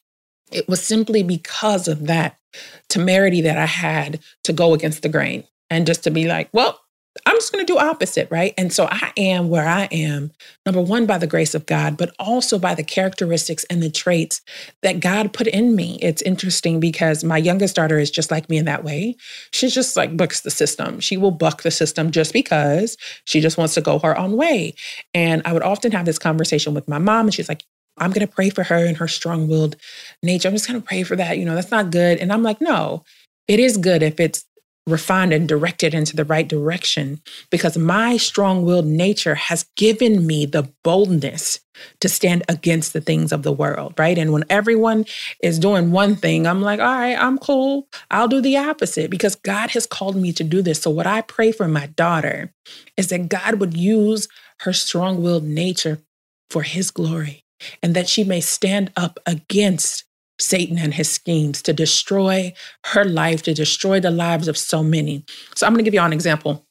it 0.54 0.70
was 0.70 0.82
simply 0.82 1.22
because 1.22 1.90
of 1.90 2.08
that 2.08 2.38
temerity 2.88 3.42
that 3.42 3.58
I 3.58 3.66
had 3.66 4.22
to 4.46 4.54
go 4.54 4.74
against 4.74 5.02
the 5.02 5.10
grain 5.10 5.44
and 5.70 5.86
just 5.86 6.06
to 6.06 6.12
be 6.12 6.30
like, 6.30 6.48
well, 6.54 6.80
I'm 7.26 7.36
just 7.36 7.52
going 7.52 7.66
to 7.66 7.74
do 7.74 7.80
opposite, 7.80 8.28
right? 8.30 8.54
And 8.58 8.72
so 8.72 8.88
I 8.90 9.12
am 9.18 9.50
where 9.50 9.68
I 9.68 9.88
am, 9.92 10.32
number 10.66 10.82
one, 10.82 11.06
by 11.06 11.18
the 11.18 11.28
grace 11.28 11.56
of 11.56 11.66
God, 11.66 11.98
but 11.98 12.14
also 12.20 12.60
by 12.60 12.76
the 12.76 12.84
characteristics 12.84 13.64
and 13.66 13.82
the 13.82 13.90
traits 13.90 14.42
that 14.84 15.00
God 15.00 15.34
put 15.34 15.48
in 15.48 15.76
me. 15.76 15.98
It's 16.02 16.22
interesting 16.22 16.80
because 16.80 17.24
my 17.24 17.38
youngest 17.38 17.76
daughter 17.76 18.00
is 18.00 18.12
just 18.12 18.32
like 18.32 18.50
me 18.50 18.58
in 18.58 18.66
that 18.66 18.84
way. 18.84 19.16
She's 19.52 19.74
just 19.74 19.96
like 19.98 20.18
bucks 20.18 20.42
the 20.42 20.52
system. 20.52 21.00
She 21.00 21.18
will 21.18 21.32
buck 21.32 21.64
the 21.64 21.72
system 21.72 22.12
just 22.12 22.34
because 22.34 22.98
she 23.26 23.40
just 23.40 23.58
wants 23.58 23.74
to 23.76 23.82
go 23.82 24.00
her 24.00 24.18
own 24.18 24.38
way. 24.38 24.76
And 25.14 25.42
I 25.46 25.54
would 25.54 25.64
often 25.64 25.92
have 25.92 26.06
this 26.06 26.20
conversation 26.20 26.74
with 26.74 26.88
my 26.88 26.98
mom, 26.98 27.28
and 27.28 27.34
she's 27.34 27.50
like, 27.50 27.64
I'm 27.98 28.12
going 28.12 28.26
to 28.26 28.32
pray 28.32 28.50
for 28.50 28.64
her 28.64 28.86
and 28.86 28.98
her 28.98 29.08
strong 29.08 29.48
willed 29.48 29.76
nature. 30.22 30.48
I'm 30.48 30.54
just 30.54 30.68
going 30.68 30.80
to 30.80 30.88
pray 30.88 31.04
for 31.04 31.16
that. 31.16 31.38
You 31.38 31.46
know, 31.46 31.56
that's 31.56 31.72
not 31.72 31.92
good. 31.92 32.20
And 32.20 32.32
I'm 32.32 32.44
like, 32.44 32.62
no, 32.62 33.04
it 33.48 33.60
is 33.60 33.78
good 33.78 34.04
if 34.04 34.20
it's 34.20 34.46
refined 34.88 35.34
and 35.34 35.48
directed 35.48 35.94
into 35.94 36.16
the 36.16 36.26
right 36.26 36.48
direction 36.48 37.22
because 37.52 37.78
my 37.78 38.18
strong 38.18 38.64
willed 38.64 38.86
nature 38.86 39.36
has 39.36 39.66
given 39.76 40.26
me 40.26 40.46
the 40.46 40.72
boldness 40.84 41.60
to 42.00 42.10
stand 42.10 42.44
against 42.50 42.94
the 42.94 43.02
things 43.02 43.32
of 43.32 43.44
the 43.44 43.52
world, 43.52 43.94
right? 43.98 44.18
And 44.18 44.32
when 44.32 44.46
everyone 44.50 45.06
is 45.44 45.60
doing 45.60 45.92
one 45.92 46.16
thing, 46.16 46.48
I'm 46.48 46.62
like, 46.62 46.80
all 46.80 46.86
right, 46.86 47.18
I'm 47.18 47.38
cool. 47.38 47.88
I'll 48.10 48.28
do 48.28 48.42
the 48.42 48.58
opposite 48.58 49.12
because 49.12 49.36
God 49.36 49.72
has 49.72 49.86
called 49.86 50.16
me 50.16 50.32
to 50.34 50.44
do 50.44 50.62
this. 50.62 50.82
So, 50.82 50.90
what 50.90 51.06
I 51.06 51.22
pray 51.22 51.52
for 51.52 51.68
my 51.68 51.88
daughter 51.88 52.52
is 52.96 53.10
that 53.10 53.30
God 53.30 53.60
would 53.60 53.76
use 53.76 54.28
her 54.62 54.74
strong 54.74 55.22
willed 55.22 55.44
nature 55.44 56.00
for 56.50 56.64
his 56.64 56.90
glory 56.92 57.44
and 57.84 57.94
that 57.96 58.08
she 58.08 58.24
may 58.24 58.42
stand 58.42 58.92
up 58.96 59.20
against 59.26 60.07
Satan 60.40 60.78
and 60.78 60.94
his 60.94 61.10
schemes 61.10 61.62
to 61.64 61.74
destroy 61.74 62.54
her 62.86 63.06
life, 63.06 63.42
to 63.44 63.54
destroy 63.54 64.00
the 64.00 64.12
lives 64.12 64.48
of 64.48 64.58
so 64.58 64.84
many. 64.84 65.26
So 65.56 65.66
I'm 65.66 65.74
going 65.74 65.84
to 65.84 65.84
give 65.84 65.94
you 65.94 66.00
all 66.00 66.08
an 66.08 66.14
example. 66.14 66.66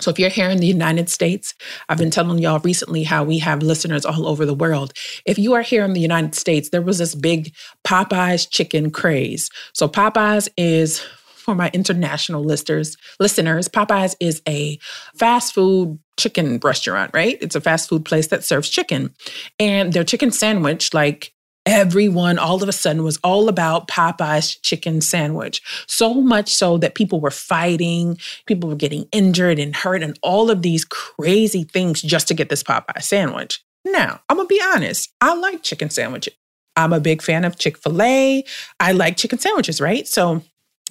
So, 0.00 0.10
if 0.10 0.18
you're 0.18 0.30
here 0.30 0.48
in 0.48 0.58
the 0.58 0.66
United 0.66 1.08
States, 1.08 1.54
I've 1.88 1.98
been 1.98 2.10
telling 2.10 2.38
y'all 2.38 2.58
recently 2.60 3.04
how 3.04 3.22
we 3.22 3.38
have 3.38 3.62
listeners 3.62 4.04
all 4.04 4.26
over 4.26 4.44
the 4.44 4.54
world. 4.54 4.92
If 5.26 5.38
you 5.38 5.52
are 5.52 5.62
here 5.62 5.84
in 5.84 5.92
the 5.92 6.00
United 6.00 6.34
States, 6.34 6.70
there 6.70 6.82
was 6.82 6.98
this 6.98 7.14
big 7.14 7.54
Popeyes 7.86 8.48
chicken 8.50 8.90
craze. 8.90 9.48
So, 9.74 9.88
Popeyes 9.88 10.48
is 10.56 11.00
for 11.42 11.54
my 11.54 11.70
international 11.74 12.42
listeners, 12.42 12.96
listeners, 13.20 13.68
Popeyes 13.68 14.14
is 14.20 14.40
a 14.48 14.78
fast 15.16 15.52
food 15.52 15.98
chicken 16.18 16.58
restaurant, 16.62 17.10
right? 17.12 17.36
It's 17.40 17.56
a 17.56 17.60
fast 17.60 17.88
food 17.88 18.04
place 18.04 18.28
that 18.28 18.44
serves 18.44 18.68
chicken. 18.68 19.14
And 19.58 19.92
their 19.92 20.04
chicken 20.04 20.30
sandwich, 20.30 20.94
like 20.94 21.32
everyone 21.66 22.38
all 22.38 22.62
of 22.62 22.68
a 22.68 22.72
sudden 22.72 23.04
was 23.04 23.18
all 23.18 23.48
about 23.48 23.88
Popeye's 23.88 24.56
chicken 24.56 25.00
sandwich. 25.00 25.62
So 25.86 26.14
much 26.14 26.54
so 26.54 26.78
that 26.78 26.94
people 26.94 27.20
were 27.20 27.30
fighting, 27.30 28.18
people 28.46 28.68
were 28.68 28.76
getting 28.76 29.08
injured 29.12 29.58
and 29.58 29.74
hurt, 29.74 30.02
and 30.02 30.18
all 30.22 30.50
of 30.50 30.62
these 30.62 30.84
crazy 30.84 31.64
things 31.64 32.02
just 32.02 32.28
to 32.28 32.34
get 32.34 32.48
this 32.48 32.62
Popeye 32.62 33.02
sandwich. 33.02 33.62
Now, 33.84 34.20
I'm 34.28 34.36
gonna 34.36 34.46
be 34.46 34.62
honest, 34.74 35.12
I 35.20 35.34
like 35.34 35.62
chicken 35.62 35.90
sandwiches. 35.90 36.34
I'm 36.76 36.92
a 36.92 37.00
big 37.00 37.20
fan 37.20 37.44
of 37.44 37.58
Chick 37.58 37.76
fil 37.76 38.00
A. 38.00 38.44
I 38.80 38.92
like 38.92 39.16
chicken 39.16 39.38
sandwiches, 39.38 39.80
right? 39.80 40.08
So 40.08 40.42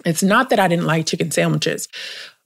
it's 0.06 0.24
not 0.24 0.50
that 0.50 0.60
I 0.60 0.68
didn't 0.68 0.86
like 0.86 1.06
chicken 1.06 1.32
sandwiches, 1.32 1.88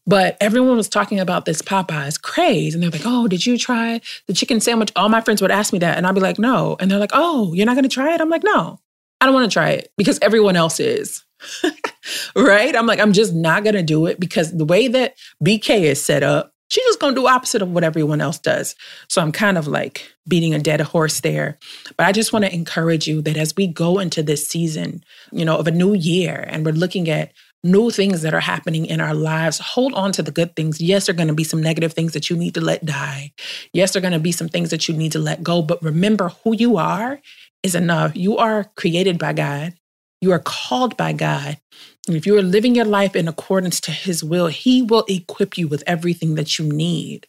but 0.07 0.37
everyone 0.39 0.77
was 0.77 0.89
talking 0.89 1.19
about 1.19 1.45
this 1.45 1.61
Popeyes 1.61 2.21
craze. 2.21 2.73
And 2.73 2.83
they're 2.83 2.91
like, 2.91 3.05
oh, 3.05 3.27
did 3.27 3.45
you 3.45 3.57
try 3.57 4.01
the 4.27 4.33
chicken 4.33 4.59
sandwich? 4.59 4.91
All 4.95 5.09
my 5.09 5.21
friends 5.21 5.41
would 5.41 5.51
ask 5.51 5.73
me 5.73 5.79
that. 5.79 5.97
And 5.97 6.05
I'd 6.05 6.15
be 6.15 6.21
like, 6.21 6.39
no. 6.39 6.77
And 6.79 6.89
they're 6.89 6.99
like, 6.99 7.11
oh, 7.13 7.53
you're 7.53 7.65
not 7.65 7.75
going 7.75 7.83
to 7.83 7.89
try 7.89 8.13
it? 8.13 8.21
I'm 8.21 8.29
like, 8.29 8.43
no, 8.43 8.79
I 9.19 9.25
don't 9.25 9.33
want 9.33 9.49
to 9.49 9.53
try 9.53 9.71
it 9.71 9.91
because 9.97 10.19
everyone 10.21 10.55
else 10.55 10.79
is. 10.79 11.23
right? 12.35 12.75
I'm 12.75 12.85
like, 12.85 12.99
I'm 12.99 13.13
just 13.13 13.33
not 13.33 13.63
going 13.63 13.75
to 13.75 13.83
do 13.83 14.05
it 14.05 14.19
because 14.19 14.55
the 14.55 14.65
way 14.65 14.87
that 14.87 15.15
BK 15.43 15.81
is 15.81 16.03
set 16.03 16.23
up, 16.23 16.53
she's 16.69 16.85
just 16.85 16.99
going 16.99 17.13
to 17.15 17.21
do 17.21 17.27
opposite 17.27 17.61
of 17.61 17.71
what 17.71 17.83
everyone 17.83 18.21
else 18.21 18.39
does. 18.39 18.75
So 19.09 19.21
I'm 19.21 19.31
kind 19.31 19.57
of 19.57 19.67
like 19.67 20.11
beating 20.27 20.53
a 20.53 20.59
dead 20.59 20.81
horse 20.81 21.19
there. 21.21 21.57
But 21.97 22.05
I 22.07 22.11
just 22.11 22.33
want 22.33 22.45
to 22.45 22.53
encourage 22.53 23.07
you 23.07 23.21
that 23.23 23.37
as 23.37 23.55
we 23.55 23.67
go 23.67 23.99
into 23.99 24.23
this 24.23 24.47
season, 24.47 25.03
you 25.31 25.45
know, 25.45 25.57
of 25.57 25.67
a 25.67 25.71
new 25.71 25.93
year 25.93 26.45
and 26.47 26.65
we're 26.65 26.71
looking 26.73 27.09
at 27.09 27.31
new 27.65 27.89
things 27.89 28.21
that 28.21 28.33
are 28.33 28.39
happening 28.39 28.85
in 28.85 29.01
our 29.01 29.15
lives, 29.15 29.57
hold 29.57 29.93
on 29.95 30.11
to 30.13 30.21
the 30.21 30.31
good 30.31 30.55
things. 30.55 30.79
Yes, 30.79 31.07
there 31.07 31.13
are 31.13 31.17
going 31.17 31.27
to 31.27 31.33
be 31.33 31.43
some 31.43 31.61
negative 31.61 31.93
things 31.93 32.13
that 32.13 32.29
you 32.29 32.37
need 32.37 32.53
to 32.53 32.61
let 32.61 32.85
die. 32.85 33.33
Yes, 33.73 33.91
there 33.91 33.99
are 33.99 34.01
going 34.01 34.13
to 34.13 34.19
be 34.19 34.31
some 34.31 34.47
things 34.47 34.69
that 34.69 34.87
you 34.87 34.95
need 34.95 35.11
to 35.13 35.19
let 35.19 35.43
go. 35.43 35.61
But 35.61 35.81
remember 35.81 36.29
who 36.43 36.55
you 36.55 36.77
are 36.77 37.19
is 37.63 37.73
enough. 37.73 38.15
You 38.15 38.37
are 38.37 38.65
created 38.75 39.17
by 39.17 39.33
God. 39.33 39.73
You 40.21 40.31
are 40.31 40.39
called 40.39 40.95
by 40.95 41.13
God. 41.13 41.57
And 42.07 42.15
if 42.15 42.27
you 42.27 42.37
are 42.37 42.43
living 42.43 42.75
your 42.75 42.85
life 42.85 43.15
in 43.15 43.27
accordance 43.27 43.81
to 43.81 43.91
his 43.91 44.23
will, 44.23 44.47
he 44.47 44.83
will 44.83 45.03
equip 45.09 45.57
you 45.57 45.67
with 45.67 45.83
everything 45.87 46.35
that 46.35 46.59
you 46.59 46.65
need. 46.65 47.27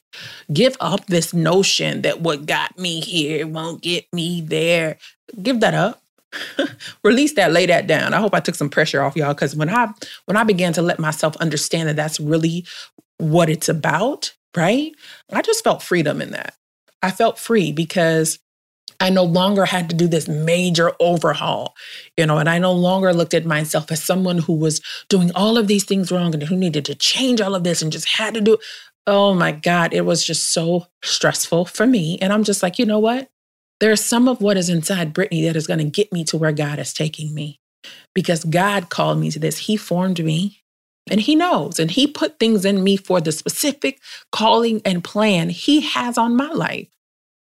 Give 0.52 0.76
up 0.80 1.06
this 1.06 1.32
notion 1.32 2.02
that 2.02 2.20
what 2.20 2.44
got 2.46 2.78
me 2.78 3.00
here 3.00 3.46
won't 3.46 3.80
get 3.82 4.06
me 4.12 4.42
there. 4.42 4.98
Give 5.42 5.60
that 5.60 5.72
up. 5.74 6.02
Release 7.04 7.34
that, 7.34 7.52
lay 7.52 7.66
that 7.66 7.86
down. 7.86 8.14
I 8.14 8.18
hope 8.18 8.34
I 8.34 8.40
took 8.40 8.54
some 8.54 8.70
pressure 8.70 9.02
off 9.02 9.16
y'all 9.16 9.34
cuz 9.34 9.54
when 9.56 9.70
I 9.70 9.88
when 10.26 10.36
I 10.36 10.44
began 10.44 10.72
to 10.74 10.82
let 10.82 10.98
myself 10.98 11.36
understand 11.36 11.88
that 11.88 11.96
that's 11.96 12.20
really 12.20 12.66
what 13.18 13.48
it's 13.48 13.68
about, 13.68 14.34
right? 14.56 14.92
I 15.32 15.42
just 15.42 15.64
felt 15.64 15.82
freedom 15.82 16.20
in 16.20 16.30
that. 16.32 16.54
I 17.02 17.10
felt 17.10 17.38
free 17.38 17.72
because 17.72 18.38
I 19.00 19.10
no 19.10 19.24
longer 19.24 19.66
had 19.66 19.90
to 19.90 19.96
do 19.96 20.08
this 20.08 20.28
major 20.28 20.92
overhaul, 21.00 21.74
you 22.16 22.26
know, 22.26 22.38
and 22.38 22.48
I 22.48 22.58
no 22.58 22.72
longer 22.72 23.12
looked 23.12 23.34
at 23.34 23.44
myself 23.44 23.92
as 23.92 24.02
someone 24.02 24.38
who 24.38 24.54
was 24.54 24.80
doing 25.08 25.30
all 25.34 25.58
of 25.58 25.66
these 25.66 25.84
things 25.84 26.10
wrong 26.10 26.32
and 26.34 26.42
who 26.44 26.56
needed 26.56 26.84
to 26.86 26.94
change 26.94 27.40
all 27.40 27.54
of 27.54 27.64
this 27.64 27.82
and 27.82 27.92
just 27.92 28.08
had 28.16 28.34
to 28.34 28.40
do. 28.40 28.58
Oh 29.06 29.34
my 29.34 29.52
God, 29.52 29.92
it 29.92 30.06
was 30.06 30.24
just 30.24 30.52
so 30.52 30.86
stressful 31.02 31.66
for 31.66 31.86
me. 31.86 32.18
And 32.20 32.32
I'm 32.32 32.42
just 32.42 32.62
like, 32.62 32.78
you 32.78 32.86
know 32.86 32.98
what? 32.98 33.28
There's 33.80 34.02
some 34.02 34.28
of 34.28 34.40
what 34.40 34.56
is 34.56 34.68
inside 34.68 35.12
Brittany 35.12 35.44
that 35.44 35.56
is 35.56 35.66
going 35.66 35.78
to 35.78 35.84
get 35.84 36.12
me 36.12 36.24
to 36.24 36.36
where 36.36 36.52
God 36.52 36.78
is 36.78 36.92
taking 36.92 37.34
me 37.34 37.60
because 38.14 38.44
God 38.44 38.88
called 38.88 39.18
me 39.18 39.30
to 39.30 39.38
this. 39.38 39.58
He 39.58 39.76
formed 39.76 40.24
me 40.24 40.62
and 41.10 41.20
He 41.20 41.36
knows, 41.36 41.78
and 41.78 41.90
He 41.90 42.06
put 42.06 42.38
things 42.38 42.64
in 42.64 42.82
me 42.82 42.96
for 42.96 43.20
the 43.20 43.32
specific 43.32 44.00
calling 44.32 44.80
and 44.84 45.04
plan 45.04 45.50
He 45.50 45.80
has 45.80 46.18
on 46.18 46.36
my 46.36 46.48
life. 46.48 46.88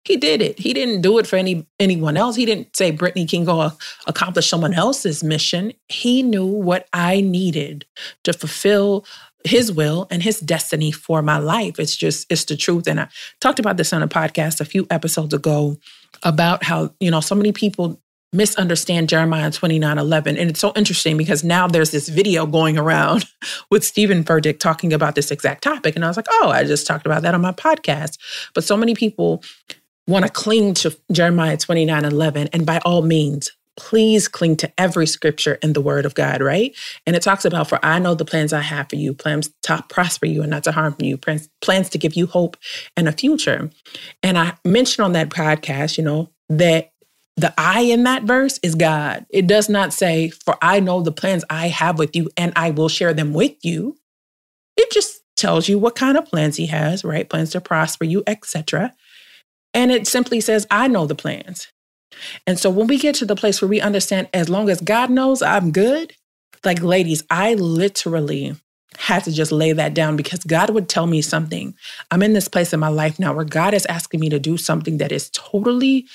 He 0.04 0.18
did 0.18 0.42
it. 0.42 0.58
He 0.58 0.74
didn't 0.74 1.00
do 1.00 1.18
it 1.18 1.26
for 1.26 1.36
any 1.36 1.66
anyone 1.80 2.18
else. 2.18 2.36
He 2.36 2.44
didn't 2.44 2.76
say 2.76 2.90
Brittany 2.90 3.26
can 3.26 3.44
go 3.44 3.72
accomplish 4.06 4.50
someone 4.50 4.74
else's 4.74 5.24
mission. 5.24 5.72
He 5.88 6.22
knew 6.22 6.44
what 6.44 6.88
I 6.92 7.22
needed 7.22 7.86
to 8.24 8.34
fulfill 8.34 9.06
his 9.44 9.70
will 9.70 10.06
and 10.10 10.22
his 10.22 10.40
destiny 10.40 10.90
for 10.90 11.22
my 11.22 11.38
life. 11.38 11.78
It's 11.78 11.96
just 11.96 12.26
it's 12.30 12.44
the 12.44 12.56
truth. 12.56 12.86
And 12.88 13.00
I 13.00 13.08
talked 13.40 13.58
about 13.58 13.76
this 13.76 13.92
on 13.92 14.02
a 14.02 14.08
podcast 14.08 14.60
a 14.60 14.64
few 14.64 14.86
episodes 14.90 15.34
ago 15.34 15.76
about 16.22 16.64
how, 16.64 16.94
you 16.98 17.10
know, 17.10 17.20
so 17.20 17.34
many 17.34 17.52
people 17.52 18.00
misunderstand 18.32 19.08
Jeremiah 19.08 19.50
29 19.50 19.98
11. 19.98 20.36
And 20.36 20.50
it's 20.50 20.60
so 20.60 20.72
interesting 20.74 21.16
because 21.16 21.44
now 21.44 21.68
there's 21.68 21.90
this 21.90 22.08
video 22.08 22.46
going 22.46 22.76
around 22.76 23.26
with 23.70 23.84
Steven 23.84 24.24
Furtick 24.24 24.58
talking 24.58 24.92
about 24.92 25.14
this 25.14 25.30
exact 25.30 25.62
topic. 25.62 25.94
And 25.94 26.04
I 26.04 26.08
was 26.08 26.16
like, 26.16 26.26
oh, 26.28 26.50
I 26.50 26.64
just 26.64 26.86
talked 26.86 27.06
about 27.06 27.22
that 27.22 27.34
on 27.34 27.40
my 27.40 27.52
podcast. 27.52 28.18
But 28.54 28.64
so 28.64 28.76
many 28.76 28.94
people 28.94 29.42
want 30.06 30.24
to 30.26 30.30
cling 30.30 30.74
to 30.74 30.96
Jeremiah 31.12 31.56
29 31.56 32.04
11, 32.04 32.48
and 32.52 32.66
by 32.66 32.78
all 32.84 33.02
means, 33.02 33.50
please 33.76 34.28
cling 34.28 34.56
to 34.56 34.72
every 34.78 35.06
scripture 35.06 35.54
in 35.62 35.72
the 35.72 35.80
word 35.80 36.06
of 36.06 36.14
God, 36.14 36.40
right? 36.42 36.74
And 37.06 37.16
it 37.16 37.22
talks 37.22 37.44
about, 37.44 37.68
for 37.68 37.84
I 37.84 37.98
know 37.98 38.14
the 38.14 38.24
plans 38.24 38.52
I 38.52 38.60
have 38.60 38.88
for 38.88 38.96
you, 38.96 39.14
plans 39.14 39.50
to 39.64 39.84
prosper 39.88 40.26
you 40.26 40.42
and 40.42 40.50
not 40.50 40.64
to 40.64 40.72
harm 40.72 40.96
you, 40.98 41.18
plans, 41.18 41.48
to 41.90 41.98
give 41.98 42.14
you 42.14 42.26
hope 42.26 42.56
and 42.96 43.08
a 43.08 43.12
future. 43.12 43.70
And 44.22 44.38
I 44.38 44.54
mentioned 44.64 45.04
on 45.04 45.12
that 45.12 45.30
podcast, 45.30 45.98
you 45.98 46.04
know, 46.04 46.30
that 46.48 46.92
the 47.36 47.52
I 47.58 47.80
in 47.80 48.04
that 48.04 48.22
verse 48.22 48.60
is 48.62 48.76
God. 48.76 49.26
It 49.28 49.48
does 49.48 49.68
not 49.68 49.92
say, 49.92 50.30
for 50.30 50.56
I 50.62 50.78
know 50.78 51.00
the 51.00 51.10
plans 51.10 51.44
I 51.50 51.68
have 51.68 51.98
with 51.98 52.14
you 52.14 52.30
and 52.36 52.52
I 52.54 52.70
will 52.70 52.88
share 52.88 53.12
them 53.12 53.32
with 53.32 53.56
you. 53.64 53.96
It 54.76 54.92
just 54.92 55.20
tells 55.36 55.68
you 55.68 55.78
what 55.78 55.96
kind 55.96 56.16
of 56.16 56.26
plans 56.26 56.56
he 56.56 56.66
has, 56.66 57.04
right? 57.04 57.28
Plans 57.28 57.50
to 57.50 57.60
prosper 57.60 58.04
you, 58.04 58.22
etc. 58.26 58.94
And 59.72 59.90
it 59.90 60.06
simply 60.06 60.40
says, 60.40 60.66
I 60.70 60.86
know 60.86 61.06
the 61.06 61.16
plans. 61.16 61.68
And 62.46 62.58
so 62.58 62.70
when 62.70 62.86
we 62.86 62.98
get 62.98 63.14
to 63.16 63.26
the 63.26 63.36
place 63.36 63.60
where 63.60 63.68
we 63.68 63.80
understand, 63.80 64.28
as 64.32 64.48
long 64.48 64.68
as 64.68 64.80
God 64.80 65.10
knows 65.10 65.42
I'm 65.42 65.70
good, 65.72 66.14
like 66.64 66.82
ladies, 66.82 67.22
I 67.30 67.54
literally 67.54 68.56
had 68.96 69.24
to 69.24 69.32
just 69.32 69.52
lay 69.52 69.72
that 69.72 69.94
down 69.94 70.16
because 70.16 70.44
God 70.44 70.70
would 70.70 70.88
tell 70.88 71.06
me 71.06 71.20
something. 71.20 71.74
I'm 72.10 72.22
in 72.22 72.32
this 72.32 72.48
place 72.48 72.72
in 72.72 72.80
my 72.80 72.88
life 72.88 73.18
now 73.18 73.34
where 73.34 73.44
God 73.44 73.74
is 73.74 73.86
asking 73.86 74.20
me 74.20 74.28
to 74.28 74.38
do 74.38 74.56
something 74.56 74.98
that 74.98 75.12
is 75.12 75.30
totally 75.30 76.06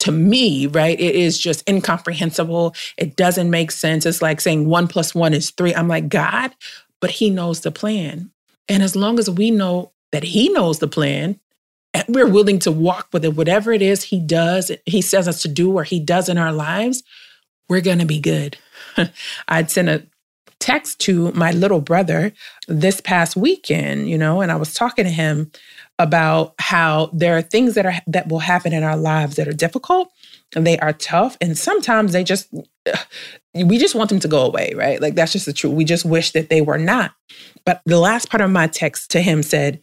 to 0.00 0.12
me, 0.12 0.66
right? 0.66 0.98
It 0.98 1.14
is 1.14 1.38
just 1.38 1.68
incomprehensible. 1.68 2.74
It 2.96 3.16
doesn't 3.16 3.50
make 3.50 3.70
sense. 3.70 4.06
It's 4.06 4.22
like 4.22 4.40
saying 4.40 4.66
one 4.66 4.88
plus 4.88 5.14
one 5.14 5.34
is 5.34 5.50
three. 5.50 5.74
I'm 5.74 5.88
like, 5.88 6.08
God, 6.08 6.54
but 7.00 7.10
He 7.10 7.30
knows 7.30 7.60
the 7.60 7.70
plan. 7.70 8.30
And 8.68 8.82
as 8.82 8.96
long 8.96 9.18
as 9.18 9.30
we 9.30 9.50
know 9.50 9.92
that 10.12 10.24
He 10.24 10.48
knows 10.48 10.78
the 10.78 10.88
plan, 10.88 11.38
and 11.92 12.04
we're 12.08 12.28
willing 12.28 12.58
to 12.60 12.72
walk 12.72 13.08
with 13.12 13.24
it, 13.24 13.36
whatever 13.36 13.72
it 13.72 13.82
is 13.82 14.04
he 14.04 14.20
does, 14.20 14.70
he 14.86 15.02
says 15.02 15.26
us 15.26 15.42
to 15.42 15.48
do 15.48 15.72
or 15.72 15.84
he 15.84 16.00
does 16.00 16.28
in 16.28 16.38
our 16.38 16.52
lives, 16.52 17.02
we're 17.68 17.80
going 17.80 17.98
to 17.98 18.06
be 18.06 18.20
good. 18.20 18.56
I'd 19.48 19.70
sent 19.70 19.88
a 19.88 20.06
text 20.60 21.00
to 21.00 21.32
my 21.32 21.50
little 21.52 21.80
brother 21.80 22.32
this 22.68 23.00
past 23.00 23.36
weekend, 23.36 24.08
you 24.08 24.18
know, 24.18 24.40
and 24.40 24.52
I 24.52 24.56
was 24.56 24.74
talking 24.74 25.04
to 25.04 25.10
him 25.10 25.50
about 25.98 26.54
how 26.58 27.10
there 27.12 27.36
are 27.36 27.42
things 27.42 27.74
that 27.74 27.86
are 27.86 27.94
that 28.06 28.28
will 28.28 28.38
happen 28.38 28.72
in 28.72 28.82
our 28.82 28.96
lives 28.96 29.36
that 29.36 29.48
are 29.48 29.52
difficult 29.52 30.10
and 30.54 30.66
they 30.66 30.78
are 30.78 30.94
tough 30.94 31.36
and 31.40 31.58
sometimes 31.58 32.12
they 32.12 32.24
just 32.24 32.48
we 33.54 33.78
just 33.78 33.94
want 33.94 34.08
them 34.10 34.20
to 34.20 34.28
go 34.28 34.46
away, 34.46 34.72
right? 34.76 35.00
Like 35.00 35.14
that's 35.14 35.32
just 35.32 35.46
the 35.46 35.52
truth. 35.52 35.74
We 35.74 35.84
just 35.84 36.04
wish 36.04 36.30
that 36.32 36.50
they 36.50 36.60
were 36.60 36.78
not. 36.78 37.12
But 37.64 37.82
the 37.84 37.98
last 37.98 38.30
part 38.30 38.40
of 38.40 38.50
my 38.50 38.66
text 38.66 39.10
to 39.10 39.20
him 39.20 39.42
said, 39.42 39.80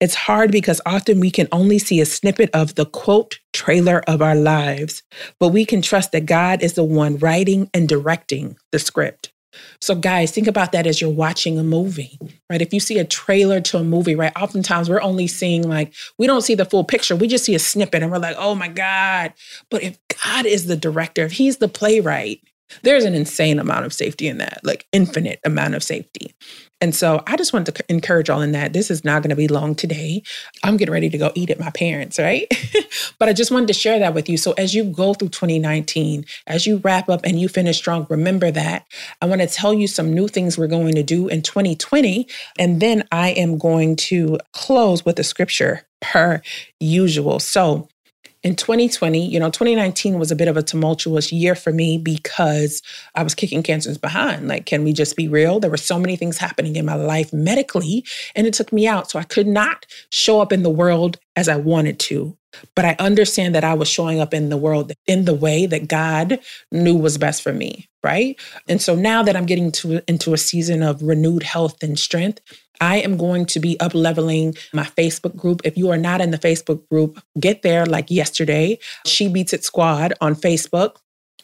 it's 0.00 0.14
hard 0.14 0.52
because 0.52 0.80
often 0.84 1.20
we 1.20 1.30
can 1.30 1.48
only 1.52 1.78
see 1.78 2.00
a 2.00 2.06
snippet 2.06 2.50
of 2.52 2.74
the 2.74 2.86
quote 2.86 3.38
trailer 3.52 4.02
of 4.06 4.20
our 4.20 4.34
lives, 4.34 5.02
but 5.40 5.48
we 5.48 5.64
can 5.64 5.80
trust 5.80 6.12
that 6.12 6.26
God 6.26 6.62
is 6.62 6.74
the 6.74 6.84
one 6.84 7.16
writing 7.16 7.70
and 7.72 7.88
directing 7.88 8.56
the 8.72 8.78
script. 8.78 9.32
So, 9.80 9.94
guys, 9.94 10.32
think 10.32 10.46
about 10.46 10.72
that 10.72 10.86
as 10.86 11.00
you're 11.00 11.08
watching 11.08 11.58
a 11.58 11.62
movie, 11.62 12.18
right? 12.50 12.60
If 12.60 12.74
you 12.74 12.80
see 12.80 12.98
a 12.98 13.04
trailer 13.04 13.60
to 13.62 13.78
a 13.78 13.84
movie, 13.84 14.14
right, 14.14 14.32
oftentimes 14.36 14.90
we're 14.90 15.00
only 15.00 15.26
seeing 15.26 15.66
like, 15.66 15.94
we 16.18 16.26
don't 16.26 16.42
see 16.42 16.54
the 16.54 16.66
full 16.66 16.84
picture. 16.84 17.16
We 17.16 17.26
just 17.26 17.44
see 17.44 17.54
a 17.54 17.58
snippet 17.58 18.02
and 18.02 18.12
we're 18.12 18.18
like, 18.18 18.36
oh 18.38 18.54
my 18.54 18.68
God. 18.68 19.32
But 19.70 19.82
if 19.82 19.98
God 20.22 20.44
is 20.44 20.66
the 20.66 20.76
director, 20.76 21.24
if 21.24 21.32
He's 21.32 21.56
the 21.56 21.68
playwright, 21.68 22.42
there's 22.82 23.04
an 23.04 23.14
insane 23.14 23.58
amount 23.58 23.84
of 23.84 23.92
safety 23.92 24.28
in 24.28 24.38
that, 24.38 24.60
like 24.64 24.86
infinite 24.92 25.40
amount 25.44 25.74
of 25.74 25.82
safety. 25.82 26.34
And 26.80 26.94
so 26.94 27.22
I 27.26 27.36
just 27.36 27.54
wanted 27.54 27.74
to 27.74 27.84
encourage 27.88 28.28
all 28.28 28.42
in 28.42 28.52
that. 28.52 28.74
This 28.74 28.90
is 28.90 29.02
not 29.02 29.22
going 29.22 29.30
to 29.30 29.36
be 29.36 29.48
long 29.48 29.74
today. 29.74 30.22
I'm 30.62 30.76
getting 30.76 30.92
ready 30.92 31.08
to 31.08 31.16
go 31.16 31.32
eat 31.34 31.48
at 31.48 31.58
my 31.58 31.70
parents', 31.70 32.18
right? 32.18 32.46
but 33.18 33.30
I 33.30 33.32
just 33.32 33.50
wanted 33.50 33.68
to 33.68 33.72
share 33.72 33.98
that 33.98 34.12
with 34.12 34.28
you. 34.28 34.36
So 34.36 34.52
as 34.52 34.74
you 34.74 34.84
go 34.84 35.14
through 35.14 35.30
2019, 35.30 36.26
as 36.46 36.66
you 36.66 36.76
wrap 36.78 37.08
up 37.08 37.22
and 37.24 37.40
you 37.40 37.48
finish 37.48 37.78
strong, 37.78 38.06
remember 38.10 38.50
that. 38.50 38.86
I 39.22 39.26
want 39.26 39.40
to 39.40 39.46
tell 39.46 39.72
you 39.72 39.86
some 39.86 40.12
new 40.12 40.28
things 40.28 40.58
we're 40.58 40.66
going 40.66 40.94
to 40.96 41.02
do 41.02 41.28
in 41.28 41.40
2020. 41.40 42.28
And 42.58 42.80
then 42.80 43.08
I 43.10 43.30
am 43.30 43.56
going 43.56 43.96
to 43.96 44.38
close 44.52 45.04
with 45.04 45.18
a 45.18 45.24
scripture 45.24 45.86
per 46.02 46.42
usual. 46.78 47.40
So 47.40 47.88
in 48.46 48.54
2020, 48.54 49.26
you 49.26 49.40
know, 49.40 49.50
2019 49.50 50.20
was 50.20 50.30
a 50.30 50.36
bit 50.36 50.46
of 50.46 50.56
a 50.56 50.62
tumultuous 50.62 51.32
year 51.32 51.56
for 51.56 51.72
me 51.72 51.98
because 51.98 52.80
I 53.16 53.24
was 53.24 53.34
kicking 53.34 53.60
cancers 53.60 53.98
behind. 53.98 54.46
Like, 54.46 54.66
can 54.66 54.84
we 54.84 54.92
just 54.92 55.16
be 55.16 55.26
real? 55.26 55.58
There 55.58 55.68
were 55.68 55.76
so 55.76 55.98
many 55.98 56.14
things 56.14 56.38
happening 56.38 56.76
in 56.76 56.86
my 56.86 56.94
life 56.94 57.32
medically, 57.32 58.04
and 58.36 58.46
it 58.46 58.54
took 58.54 58.72
me 58.72 58.86
out. 58.86 59.10
So 59.10 59.18
I 59.18 59.24
could 59.24 59.48
not 59.48 59.84
show 60.12 60.40
up 60.40 60.52
in 60.52 60.62
the 60.62 60.70
world 60.70 61.18
as 61.34 61.48
I 61.48 61.56
wanted 61.56 61.98
to. 61.98 62.38
But 62.76 62.84
I 62.84 62.94
understand 63.00 63.52
that 63.56 63.64
I 63.64 63.74
was 63.74 63.88
showing 63.88 64.20
up 64.20 64.32
in 64.32 64.48
the 64.48 64.56
world 64.56 64.92
in 65.08 65.24
the 65.24 65.34
way 65.34 65.66
that 65.66 65.88
God 65.88 66.38
knew 66.70 66.96
was 66.96 67.18
best 67.18 67.42
for 67.42 67.52
me, 67.52 67.88
right? 68.04 68.40
And 68.68 68.80
so 68.80 68.94
now 68.94 69.24
that 69.24 69.34
I'm 69.34 69.46
getting 69.46 69.72
to 69.72 70.08
into 70.08 70.34
a 70.34 70.38
season 70.38 70.84
of 70.84 71.02
renewed 71.02 71.42
health 71.42 71.82
and 71.82 71.98
strength, 71.98 72.40
I 72.80 72.98
am 72.98 73.16
going 73.16 73.46
to 73.46 73.60
be 73.60 73.78
up 73.80 73.94
leveling 73.94 74.54
my 74.72 74.84
Facebook 74.84 75.36
group. 75.36 75.60
If 75.64 75.76
you 75.76 75.90
are 75.90 75.98
not 75.98 76.20
in 76.20 76.30
the 76.30 76.38
Facebook 76.38 76.88
group, 76.88 77.22
get 77.38 77.62
there 77.62 77.86
like 77.86 78.10
yesterday. 78.10 78.78
She 79.04 79.28
Beats 79.28 79.52
It 79.52 79.64
Squad 79.64 80.14
on 80.20 80.34
Facebook. 80.34 80.96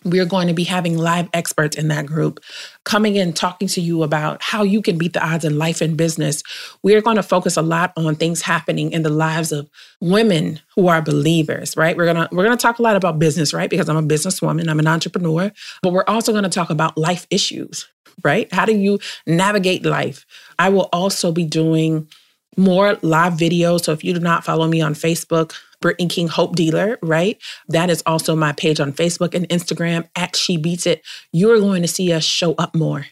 We're 0.05 0.27
going 0.27 0.49
to 0.49 0.55
be 0.55 0.65
having 0.65 0.99
live 0.99 1.29
experts 1.33 1.77
in 1.77 1.89
that 1.89 2.07
group 2.07 2.41
coming 2.85 3.17
in 3.17 3.33
talking 3.33 3.69
to 3.69 3.81
you 3.81 4.03
about 4.03 4.43
how 4.43 4.63
you 4.63 4.83
can 4.83 4.99
beat 4.99 5.13
the 5.13 5.25
odds 5.25 5.45
in 5.45 5.59
life 5.59 5.81
and 5.81 5.97
business. 5.97 6.43
We're 6.83 7.01
going 7.01 7.17
to 7.17 7.23
focus 7.23 7.57
a 7.57 7.63
lot 7.63 7.93
on 7.97 8.17
things 8.17 8.43
happening 8.43 8.93
in 8.93 9.03
the 9.03 9.11
lives 9.11 9.53
of 9.53 9.69
women 10.01 10.61
who 10.75 10.89
are 10.89 11.03
believers, 11.03 11.77
right? 11.77 11.97
We're 11.97 12.13
going 12.13 12.29
to 12.29 12.29
we're 12.33 12.45
going 12.45 12.57
to 12.57 12.63
talk 12.63 12.79
a 12.79 12.83
lot 12.83 12.97
about 12.97 13.19
business, 13.19 13.55
right? 13.55 13.71
Because 13.71 13.89
I'm 13.89 13.97
a 13.97 14.03
businesswoman, 14.03 14.69
I'm 14.69 14.81
an 14.81 14.89
entrepreneur, 14.89 15.53
but 15.83 15.93
we're 15.93 16.05
also 16.07 16.33
going 16.33 16.45
to 16.45 16.51
talk 16.51 16.71
about 16.71 16.99
life 16.99 17.27
issues, 17.31 17.89
right? 18.25 18.53
How 18.53 18.65
do 18.65 18.77
you 18.77 18.99
navigate 19.27 19.85
life? 19.85 20.27
I 20.59 20.69
will 20.69 20.89
also 20.93 21.33
be 21.33 21.45
doing 21.45 22.09
more 22.57 22.99
live 23.03 23.35
videos. 23.35 23.85
So 23.85 23.93
if 23.93 24.05
you 24.05 24.13
do 24.13 24.21
not 24.21 24.45
follow 24.45 24.69
me 24.69 24.81
on 24.81 24.95
Facebook, 24.95 25.55
Brittany 25.83 26.09
King 26.09 26.29
Hope 26.29 26.57
Dealer, 26.57 26.99
right? 27.03 27.37
That 27.69 27.91
is 27.91 28.03
also 28.07 28.35
my 28.35 28.53
page 28.53 28.81
on 28.81 28.95
Facebook 28.95 29.35
and 29.35 29.47
Instagram 29.51 30.09
at 30.17 30.35
She 30.35 30.57
Beats 30.57 30.87
It. 30.87 31.05
You're 31.33 31.61
going 31.61 31.83
to 31.83 31.89
see 31.89 32.11
us 32.13 32.25
show 32.25 32.55
up 32.55 32.75
more 32.75 33.07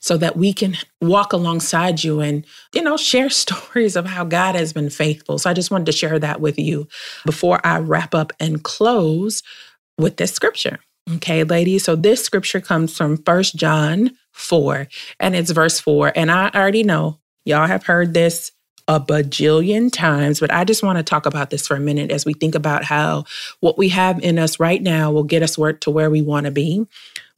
so 0.00 0.16
that 0.16 0.36
we 0.36 0.52
can 0.52 0.76
walk 1.00 1.32
alongside 1.32 2.02
you 2.02 2.20
and, 2.20 2.44
you 2.74 2.82
know, 2.82 2.96
share 2.96 3.30
stories 3.44 3.94
of 3.94 4.06
how 4.06 4.24
God 4.24 4.54
has 4.54 4.72
been 4.72 4.90
faithful. 4.90 5.38
So 5.38 5.48
I 5.50 5.54
just 5.54 5.70
wanted 5.70 5.86
to 5.86 5.92
share 5.92 6.18
that 6.18 6.40
with 6.40 6.58
you 6.58 6.88
before 7.24 7.60
I 7.64 7.78
wrap 7.78 8.14
up 8.14 8.32
and 8.40 8.62
close 8.64 9.42
with 9.98 10.16
this 10.16 10.32
scripture. 10.32 10.80
Okay, 11.16 11.44
ladies. 11.44 11.84
So 11.84 11.94
this 11.94 12.24
scripture 12.24 12.60
comes 12.60 12.96
from 12.96 13.16
First 13.18 13.54
John 13.54 14.10
4, 14.32 14.88
and 15.20 15.36
it's 15.36 15.52
verse 15.52 15.78
4. 15.78 16.12
And 16.16 16.32
I 16.32 16.50
already 16.52 16.82
know 16.82 17.20
y'all 17.44 17.68
have 17.68 17.86
heard 17.86 18.12
this 18.12 18.50
a 18.88 19.00
bajillion 19.00 19.92
times, 19.92 20.40
but 20.40 20.52
I 20.52 20.64
just 20.64 20.82
want 20.82 20.98
to 20.98 21.02
talk 21.02 21.26
about 21.26 21.50
this 21.50 21.66
for 21.66 21.76
a 21.76 21.80
minute 21.80 22.10
as 22.10 22.24
we 22.24 22.34
think 22.34 22.54
about 22.54 22.84
how 22.84 23.24
what 23.60 23.76
we 23.76 23.88
have 23.88 24.22
in 24.22 24.38
us 24.38 24.60
right 24.60 24.80
now 24.80 25.10
will 25.10 25.24
get 25.24 25.42
us 25.42 25.56
to 25.56 25.90
where 25.90 26.10
we 26.10 26.22
want 26.22 26.46
to 26.46 26.52
be. 26.52 26.86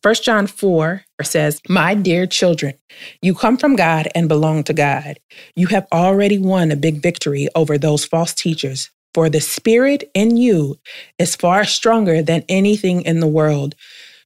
1 0.03 0.15
John 0.23 0.47
4 0.47 1.05
says, 1.23 1.61
My 1.69 1.95
dear 1.95 2.27
children, 2.27 2.75
you 3.21 3.35
come 3.35 3.57
from 3.57 3.75
God 3.75 4.09
and 4.15 4.29
belong 4.29 4.63
to 4.65 4.73
God. 4.73 5.19
You 5.57 5.67
have 5.69 5.89
already 5.91 6.39
won 6.39 6.71
a 6.71 6.77
big 6.77 7.03
victory 7.03 7.49
over 7.55 7.79
those 7.79 8.05
false 8.05 8.33
teachers, 8.33 8.91
for 9.13 9.29
the 9.29 9.41
spirit 9.41 10.09
in 10.15 10.37
you 10.37 10.79
is 11.19 11.35
far 11.35 11.65
stronger 11.65 12.23
than 12.23 12.45
anything 12.49 13.03
in 13.03 13.21
the 13.21 13.27
world. 13.27 13.75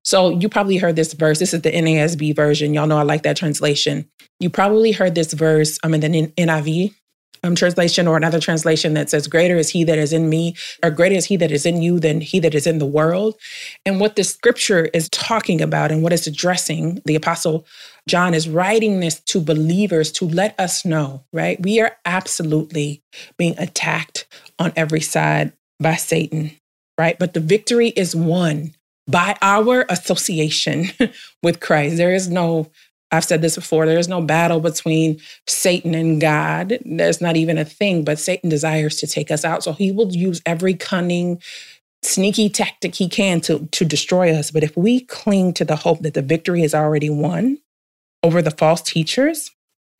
So 0.04 0.30
you 0.30 0.48
probably 0.48 0.76
heard 0.76 0.96
this 0.96 1.12
verse. 1.14 1.38
This 1.38 1.54
is 1.54 1.62
the 1.62 1.72
NASB 1.72 2.34
version. 2.34 2.74
Y'all 2.74 2.88
know 2.88 2.98
I 2.98 3.02
like 3.02 3.22
that 3.22 3.36
translation. 3.36 4.10
You 4.40 4.50
probably 4.50 4.92
heard 4.92 5.14
this 5.14 5.32
verse 5.32 5.78
I'm 5.82 5.94
in 5.94 6.00
the 6.00 6.32
NIV 6.36 6.92
um, 7.42 7.54
translation 7.54 8.06
or 8.06 8.16
another 8.16 8.40
translation 8.40 8.94
that 8.94 9.10
says, 9.10 9.26
Greater 9.26 9.56
is 9.56 9.70
he 9.70 9.84
that 9.84 9.98
is 9.98 10.12
in 10.12 10.28
me, 10.28 10.54
or 10.82 10.90
greater 10.90 11.14
is 11.14 11.26
he 11.26 11.36
that 11.36 11.50
is 11.50 11.66
in 11.66 11.82
you 11.82 11.98
than 11.98 12.20
he 12.20 12.38
that 12.40 12.54
is 12.54 12.66
in 12.66 12.78
the 12.78 12.86
world. 12.86 13.36
And 13.84 14.00
what 14.00 14.16
the 14.16 14.24
scripture 14.24 14.86
is 14.92 15.08
talking 15.08 15.60
about 15.60 15.90
and 15.90 16.02
what 16.02 16.12
it's 16.12 16.26
addressing, 16.26 17.00
the 17.04 17.16
apostle 17.16 17.66
John 18.08 18.34
is 18.34 18.48
writing 18.48 19.00
this 19.00 19.20
to 19.20 19.40
believers 19.40 20.10
to 20.12 20.24
let 20.24 20.58
us 20.58 20.84
know, 20.84 21.24
right? 21.32 21.60
We 21.62 21.80
are 21.80 21.96
absolutely 22.04 23.02
being 23.38 23.54
attacked 23.58 24.26
on 24.58 24.72
every 24.74 25.00
side 25.00 25.52
by 25.78 25.94
Satan, 25.94 26.52
right? 26.98 27.18
But 27.18 27.34
the 27.34 27.40
victory 27.40 27.88
is 27.88 28.16
won 28.16 28.74
by 29.06 29.36
our 29.40 29.84
association 29.88 30.86
with 31.42 31.60
Christ. 31.60 31.96
There 31.96 32.14
is 32.14 32.28
no 32.28 32.70
I've 33.12 33.24
said 33.24 33.42
this 33.42 33.56
before 33.56 33.86
there 33.86 33.98
is 33.98 34.08
no 34.08 34.22
battle 34.22 34.58
between 34.58 35.20
Satan 35.46 35.94
and 35.94 36.20
God. 36.20 36.78
There's 36.84 37.20
not 37.20 37.36
even 37.36 37.58
a 37.58 37.64
thing, 37.64 38.04
but 38.04 38.18
Satan 38.18 38.48
desires 38.48 38.96
to 38.96 39.06
take 39.06 39.30
us 39.30 39.44
out. 39.44 39.62
So 39.62 39.74
he 39.74 39.92
will 39.92 40.10
use 40.10 40.40
every 40.46 40.74
cunning, 40.74 41.40
sneaky 42.02 42.48
tactic 42.48 42.94
he 42.94 43.08
can 43.08 43.40
to, 43.42 43.66
to 43.66 43.84
destroy 43.84 44.32
us. 44.32 44.50
But 44.50 44.64
if 44.64 44.76
we 44.76 45.00
cling 45.00 45.52
to 45.54 45.64
the 45.64 45.76
hope 45.76 46.00
that 46.00 46.14
the 46.14 46.22
victory 46.22 46.62
is 46.62 46.74
already 46.74 47.10
won 47.10 47.58
over 48.22 48.40
the 48.40 48.50
false 48.50 48.82
teachers, 48.82 49.50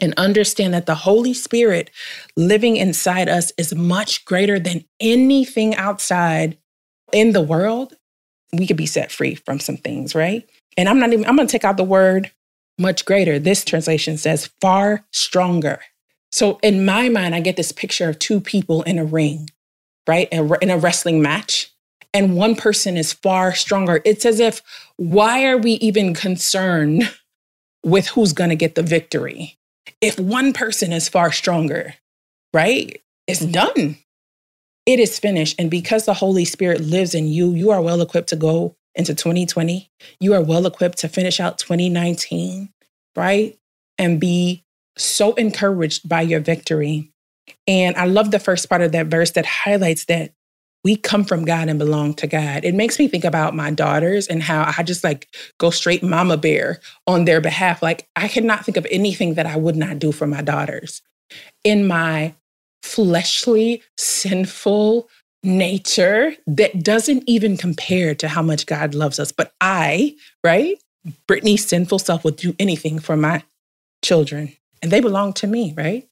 and 0.01 0.15
understand 0.17 0.75
that 0.75 0.87
the 0.87 0.97
Holy 0.97 1.33
Spirit 1.33 1.89
living 2.37 2.77
inside 2.77 3.29
us 3.29 3.53
is 3.57 3.73
much 3.73 4.25
greater 4.25 4.59
than 4.59 4.85
anything 4.99 5.77
outside 5.77 6.59
in 7.13 7.33
the 7.33 7.41
world, 7.41 7.95
we 8.53 8.67
could 8.67 8.77
be 8.77 8.87
set 8.87 9.13
free 9.13 9.37
from 9.37 9.61
some 9.61 9.77
things, 9.77 10.15
right? 10.15 10.49
And 10.77 10.89
I'm 10.89 10.99
not 10.99 11.13
even, 11.13 11.25
I'm 11.27 11.37
to 11.37 11.47
take 11.47 11.65
out 11.65 11.77
the 11.77 11.85
word 11.85 12.33
much 12.79 13.05
greater. 13.05 13.39
This 13.39 13.65
translation 13.65 14.17
says 14.17 14.51
far 14.61 15.05
stronger. 15.11 15.81
So 16.31 16.59
in 16.63 16.85
my 16.85 17.09
mind, 17.09 17.35
I 17.35 17.41
get 17.41 17.57
this 17.57 17.73
picture 17.73 18.09
of 18.09 18.19
two 18.19 18.41
people 18.41 18.83
in 18.83 18.99
a 18.99 19.05
ring, 19.05 19.51
right? 20.09 20.29
In 20.33 20.71
a 20.71 20.79
wrestling 20.79 21.21
match. 21.21 21.71
And 22.15 22.37
one 22.37 22.57
person 22.57 22.97
is 22.97 23.13
far 23.13 23.55
stronger. 23.55 24.01
It's 24.05 24.27
as 24.27 24.41
if, 24.41 24.63
why 24.97 25.47
are 25.47 25.59
we 25.59 25.73
even 25.73 26.15
concerned 26.15 27.11
with 27.85 28.09
who's 28.09 28.33
going 28.33 28.51
to 28.51 28.57
get 28.57 28.75
the 28.75 28.83
victory? 28.83 29.59
If 30.01 30.19
one 30.19 30.53
person 30.53 30.93
is 30.93 31.09
far 31.09 31.33
stronger, 31.33 31.95
right? 32.53 33.01
It's 33.27 33.41
done. 33.41 33.99
It 34.85 34.99
is 34.99 35.19
finished. 35.19 35.57
And 35.59 35.71
because 35.71 36.05
the 36.05 36.15
Holy 36.15 36.45
Spirit 36.45 36.81
lives 36.81 37.15
in 37.15 37.29
you, 37.29 37.53
you 37.53 37.71
are 37.71 37.81
well 37.81 38.01
equipped 38.01 38.29
to 38.31 38.37
go 38.37 38.77
into 38.95 39.15
2020. 39.15 39.91
You 40.21 40.35
are 40.35 40.43
well 40.43 40.67
equipped 40.67 40.99
to 40.99 41.09
finish 41.09 41.41
out 41.41 41.59
2019, 41.59 42.71
right? 43.17 43.59
And 43.99 44.21
be 44.21 44.65
so 44.97 45.35
encouraged 45.35 46.09
by 46.09 46.23
your 46.23 46.41
victory. 46.41 47.11
And 47.67 47.97
I 47.97 48.05
love 48.07 48.31
the 48.31 48.39
first 48.39 48.69
part 48.69 48.83
of 48.83 48.93
that 48.93 49.07
verse 49.07 49.33
that 49.33 49.47
highlights 49.47 50.05
that 50.07 50.33
we 50.85 50.97
come 50.97 51.25
from 51.25 51.45
God 51.45 51.69
and 51.69 51.79
belong 51.79 52.15
to 52.15 52.27
God. 52.27 52.65
It 52.65 52.75
makes 52.75 52.99
me 52.99 53.07
think 53.07 53.25
about 53.25 53.55
my 53.55 53.71
daughters 53.71 54.27
and 54.27 54.43
how 54.43 54.73
I 54.77 54.83
just 54.83 55.05
like 55.05 55.29
go 55.59 55.71
straight 55.71 56.03
mama 56.03 56.37
bear 56.37 56.81
on 57.07 57.25
their 57.25 57.41
behalf. 57.41 57.83
Like 57.83 58.09
I 58.17 58.29
cannot 58.29 58.65
think 58.65 58.77
of 58.77 58.87
anything 58.91 59.35
that 59.35 59.47
I 59.47 59.57
would 59.57 59.77
not 59.77 59.99
do 59.99 60.11
for 60.11 60.27
my 60.27 60.43
daughters. 60.43 61.01
In 61.65 61.87
my 61.87 62.35
fleshly, 62.83 63.83
sinful, 63.97 65.09
nature 65.43 66.35
that 66.47 66.83
doesn't 66.83 67.25
even 67.27 67.57
compare 67.57 68.15
to 68.15 68.29
how 68.29 68.43
much 68.43 68.67
God 68.67 68.95
loves 68.95 69.19
us. 69.19 69.33
But 69.33 69.53
I, 69.61 70.17
right? 70.45 70.79
Brittany's 71.27 71.67
sinful 71.67 71.99
self 71.99 72.25
would 72.25 72.37
do 72.37 72.55
anything 72.59 72.99
for 72.99 73.17
my 73.17 73.43
children. 74.03 74.57
And 74.83 74.91
they 74.91 75.01
belong 75.01 75.33
to 75.35 75.47
me, 75.47 75.75
right? 75.77 76.09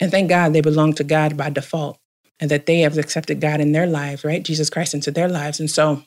And 0.00 0.10
thank 0.10 0.28
God 0.28 0.52
they 0.52 0.60
belong 0.60 0.94
to 0.94 1.04
God 1.04 1.36
by 1.36 1.50
default 1.50 1.98
and 2.40 2.50
that 2.50 2.66
they 2.66 2.80
have 2.80 2.98
accepted 2.98 3.40
God 3.40 3.60
in 3.60 3.72
their 3.72 3.86
lives, 3.86 4.24
right? 4.24 4.42
Jesus 4.42 4.68
Christ 4.68 4.94
into 4.94 5.10
their 5.10 5.28
lives. 5.28 5.60
And 5.60 5.70
so 5.70 6.02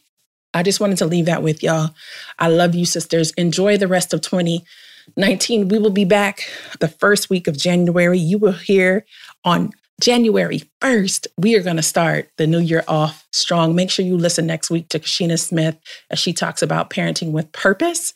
I 0.54 0.64
just 0.64 0.80
wanted 0.80 0.98
to 1.00 1.06
leave 1.06 1.26
that 1.26 1.44
with 1.44 1.64
y'all. 1.64 1.92
I 2.40 2.48
love 2.50 2.76
you, 2.76 2.86
sisters. 2.86 3.32
Enjoy 3.32 3.78
the 3.78 3.88
rest 3.88 4.14
of 4.14 4.22
2019. 4.22 5.68
We 5.70 5.80
will 5.80 5.90
be 5.92 6.06
back 6.06 6.48
the 6.80 6.88
first 6.88 7.30
week 7.30 7.48
of 7.48 7.58
January. 7.58 8.20
You 8.20 8.38
will 8.38 8.54
hear 8.54 9.06
on 9.44 9.72
January 10.00 10.62
1st, 10.82 11.28
we 11.38 11.56
are 11.56 11.64
going 11.64 11.78
to 11.78 11.82
start 11.82 12.30
the 12.38 12.46
new 12.46 12.60
year 12.60 12.84
off 12.88 13.28
strong. 13.32 13.74
Make 13.74 13.90
sure 13.90 14.06
you 14.06 14.16
listen 14.16 14.46
next 14.46 14.70
week 14.70 14.90
to 14.90 15.00
Kashina 15.00 15.40
Smith 15.40 15.76
as 16.12 16.20
she 16.20 16.34
talks 16.34 16.62
about 16.62 16.92
parenting 16.92 17.32
with 17.32 17.52
purpose. 17.52 18.14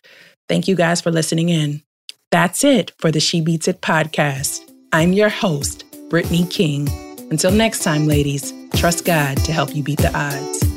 Thank 0.48 0.68
you 0.68 0.76
guys 0.76 1.02
for 1.02 1.12
listening 1.12 1.50
in. 1.50 1.82
That's 2.30 2.64
it 2.64 2.92
for 3.00 3.12
the 3.12 3.20
She 3.20 3.42
Beats 3.42 3.68
It 3.68 3.82
podcast. 3.82 4.62
I'm 4.94 5.14
your 5.14 5.30
host, 5.30 5.84
Brittany 6.10 6.46
King. 6.46 6.88
Until 7.32 7.52
next 7.52 7.84
time, 7.84 8.06
ladies, 8.06 8.54
trust 8.76 9.04
God 9.04 9.38
to 9.38 9.52
help 9.52 9.76
you 9.76 9.82
beat 9.82 10.00
the 10.00 10.16
odds. 10.16 10.71